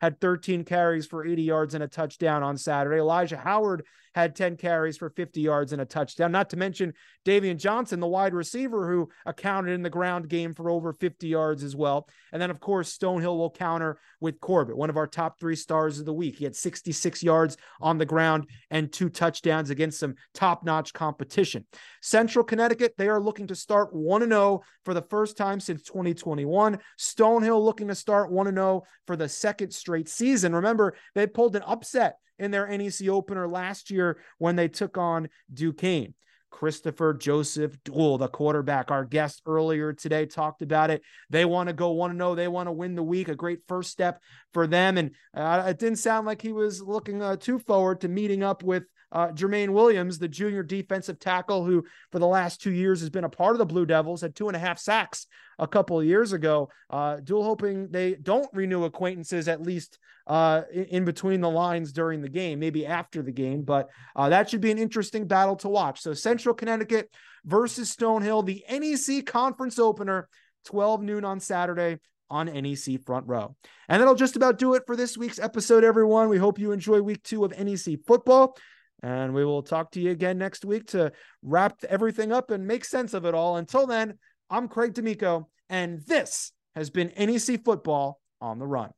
had 0.00 0.20
13 0.20 0.64
carries 0.64 1.06
for 1.06 1.26
80 1.26 1.42
yards 1.42 1.74
and 1.74 1.82
a 1.82 1.88
touchdown 1.88 2.42
on 2.42 2.56
Saturday. 2.56 2.98
Elijah 2.98 3.36
Howard 3.36 3.84
had 4.14 4.36
10 4.36 4.56
carries 4.56 4.96
for 4.96 5.10
50 5.10 5.40
yards 5.40 5.72
and 5.72 5.82
a 5.82 5.84
touchdown. 5.84 6.32
Not 6.32 6.50
to 6.50 6.56
mention 6.56 6.94
Davian 7.24 7.58
Johnson, 7.58 8.00
the 8.00 8.06
wide 8.06 8.34
receiver 8.34 8.90
who 8.90 9.08
accounted 9.26 9.74
in 9.74 9.82
the 9.82 9.90
ground 9.90 10.28
game 10.28 10.54
for 10.54 10.70
over 10.70 10.92
50 10.92 11.26
yards 11.26 11.62
as 11.62 11.74
well. 11.74 12.08
And 12.32 12.40
then, 12.40 12.50
of 12.50 12.60
course, 12.60 12.96
Stonehill 12.96 13.36
will 13.36 13.50
counter 13.50 13.98
with 14.20 14.40
Corbett, 14.40 14.76
one 14.76 14.90
of 14.90 14.96
our 14.96 15.06
top 15.06 15.38
three 15.38 15.56
stars 15.56 15.98
of 15.98 16.06
the 16.06 16.12
week. 16.12 16.36
He 16.36 16.44
had 16.44 16.56
66 16.56 17.22
yards 17.22 17.56
on 17.80 17.98
the 17.98 18.06
ground 18.06 18.48
and 18.70 18.92
two 18.92 19.08
touchdowns 19.08 19.70
against 19.70 19.98
some 19.98 20.14
top 20.34 20.64
notch 20.64 20.92
competition. 20.92 21.66
Central 22.00 22.44
Connecticut, 22.44 22.94
they 22.98 23.08
are 23.08 23.20
looking 23.20 23.46
to 23.46 23.54
start 23.54 23.94
1 23.94 24.28
0 24.28 24.62
for 24.84 24.94
the 24.94 25.02
first 25.02 25.36
time 25.36 25.60
since 25.60 25.82
2021. 25.82 26.78
Stonehill 26.98 27.62
looking 27.62 27.88
to 27.88 27.94
start 27.94 28.30
1 28.30 28.54
0 28.54 28.82
for 29.06 29.16
the 29.16 29.28
second 29.28 29.72
straight 29.72 30.08
season. 30.08 30.54
Remember, 30.54 30.94
they 31.14 31.26
pulled 31.26 31.56
an 31.56 31.62
upset 31.66 32.16
in 32.42 32.50
their 32.50 32.66
NEC 32.66 33.08
opener 33.08 33.48
last 33.48 33.90
year 33.90 34.18
when 34.38 34.56
they 34.56 34.68
took 34.68 34.98
on 34.98 35.28
Duquesne. 35.52 36.14
Christopher 36.50 37.14
Joseph 37.14 37.76
Duell, 37.82 38.18
the 38.18 38.28
quarterback, 38.28 38.90
our 38.90 39.04
guest 39.04 39.42
earlier 39.46 39.92
today 39.92 40.26
talked 40.26 40.62
about 40.62 40.90
it. 40.90 41.02
They 41.30 41.44
want 41.44 41.68
to 41.68 41.72
go 41.72 41.92
1 41.92 42.16
0. 42.16 42.34
They 42.34 42.46
want 42.46 42.68
to 42.68 42.72
win 42.72 42.94
the 42.94 43.02
week, 43.02 43.28
a 43.28 43.34
great 43.34 43.60
first 43.66 43.90
step 43.90 44.20
for 44.52 44.66
them. 44.66 44.98
And 44.98 45.12
uh, 45.34 45.64
it 45.66 45.78
didn't 45.78 45.98
sound 45.98 46.26
like 46.26 46.42
he 46.42 46.52
was 46.52 46.82
looking 46.82 47.22
uh, 47.22 47.36
too 47.36 47.58
forward 47.58 48.02
to 48.02 48.08
meeting 48.08 48.42
up 48.42 48.62
with 48.62 48.84
uh, 49.12 49.28
Jermaine 49.28 49.70
Williams, 49.70 50.18
the 50.18 50.28
junior 50.28 50.62
defensive 50.62 51.18
tackle 51.18 51.64
who 51.64 51.84
for 52.10 52.18
the 52.18 52.26
last 52.26 52.60
two 52.60 52.72
years 52.72 53.00
has 53.00 53.10
been 53.10 53.24
a 53.24 53.28
part 53.28 53.52
of 53.52 53.58
the 53.58 53.66
Blue 53.66 53.86
Devils, 53.86 54.22
had 54.22 54.34
two 54.34 54.48
and 54.48 54.56
a 54.56 54.60
half 54.60 54.78
sacks 54.78 55.26
a 55.58 55.68
couple 55.68 56.00
of 56.00 56.06
years 56.06 56.32
ago. 56.32 56.70
Uh, 56.90 57.18
Duell 57.18 57.44
hoping 57.44 57.88
they 57.90 58.14
don't 58.14 58.48
renew 58.52 58.84
acquaintances 58.84 59.48
at 59.48 59.62
least 59.62 59.98
uh, 60.26 60.62
in 60.72 61.04
between 61.04 61.40
the 61.40 61.50
lines 61.50 61.92
during 61.92 62.22
the 62.22 62.28
game, 62.28 62.58
maybe 62.58 62.86
after 62.86 63.22
the 63.22 63.32
game, 63.32 63.62
but 63.62 63.88
uh, 64.16 64.28
that 64.28 64.48
should 64.48 64.60
be 64.60 64.70
an 64.70 64.78
interesting 64.78 65.26
battle 65.26 65.56
to 65.56 65.68
watch. 65.68 66.00
So 66.00 66.14
Central 66.14 66.54
Connecticut 66.54 67.10
versus 67.44 67.94
Stonehill, 67.94 68.46
the 68.46 68.64
NEC 68.70 69.26
conference 69.26 69.78
opener, 69.78 70.28
12 70.66 71.02
noon 71.02 71.24
on 71.24 71.40
Saturday 71.40 71.98
on 72.30 72.46
NEC 72.46 73.04
Front 73.04 73.26
Row. 73.26 73.54
And 73.88 74.00
that'll 74.00 74.14
just 74.14 74.36
about 74.36 74.58
do 74.58 74.74
it 74.74 74.84
for 74.86 74.96
this 74.96 75.18
week's 75.18 75.38
episode, 75.38 75.84
everyone. 75.84 76.28
We 76.28 76.38
hope 76.38 76.58
you 76.58 76.72
enjoy 76.72 77.02
week 77.02 77.22
two 77.22 77.44
of 77.44 77.50
NEC 77.58 77.98
football. 78.06 78.56
And 79.02 79.34
we 79.34 79.44
will 79.44 79.62
talk 79.62 79.90
to 79.92 80.00
you 80.00 80.10
again 80.10 80.38
next 80.38 80.64
week 80.64 80.86
to 80.88 81.12
wrap 81.42 81.78
everything 81.88 82.32
up 82.32 82.50
and 82.50 82.66
make 82.66 82.84
sense 82.84 83.14
of 83.14 83.24
it 83.24 83.34
all. 83.34 83.56
Until 83.56 83.86
then, 83.86 84.18
I'm 84.48 84.68
Craig 84.68 84.94
D'Amico, 84.94 85.48
and 85.68 86.00
this 86.06 86.52
has 86.74 86.90
been 86.90 87.12
NEC 87.18 87.64
Football 87.64 88.20
on 88.40 88.58
the 88.58 88.66
Run. 88.66 88.90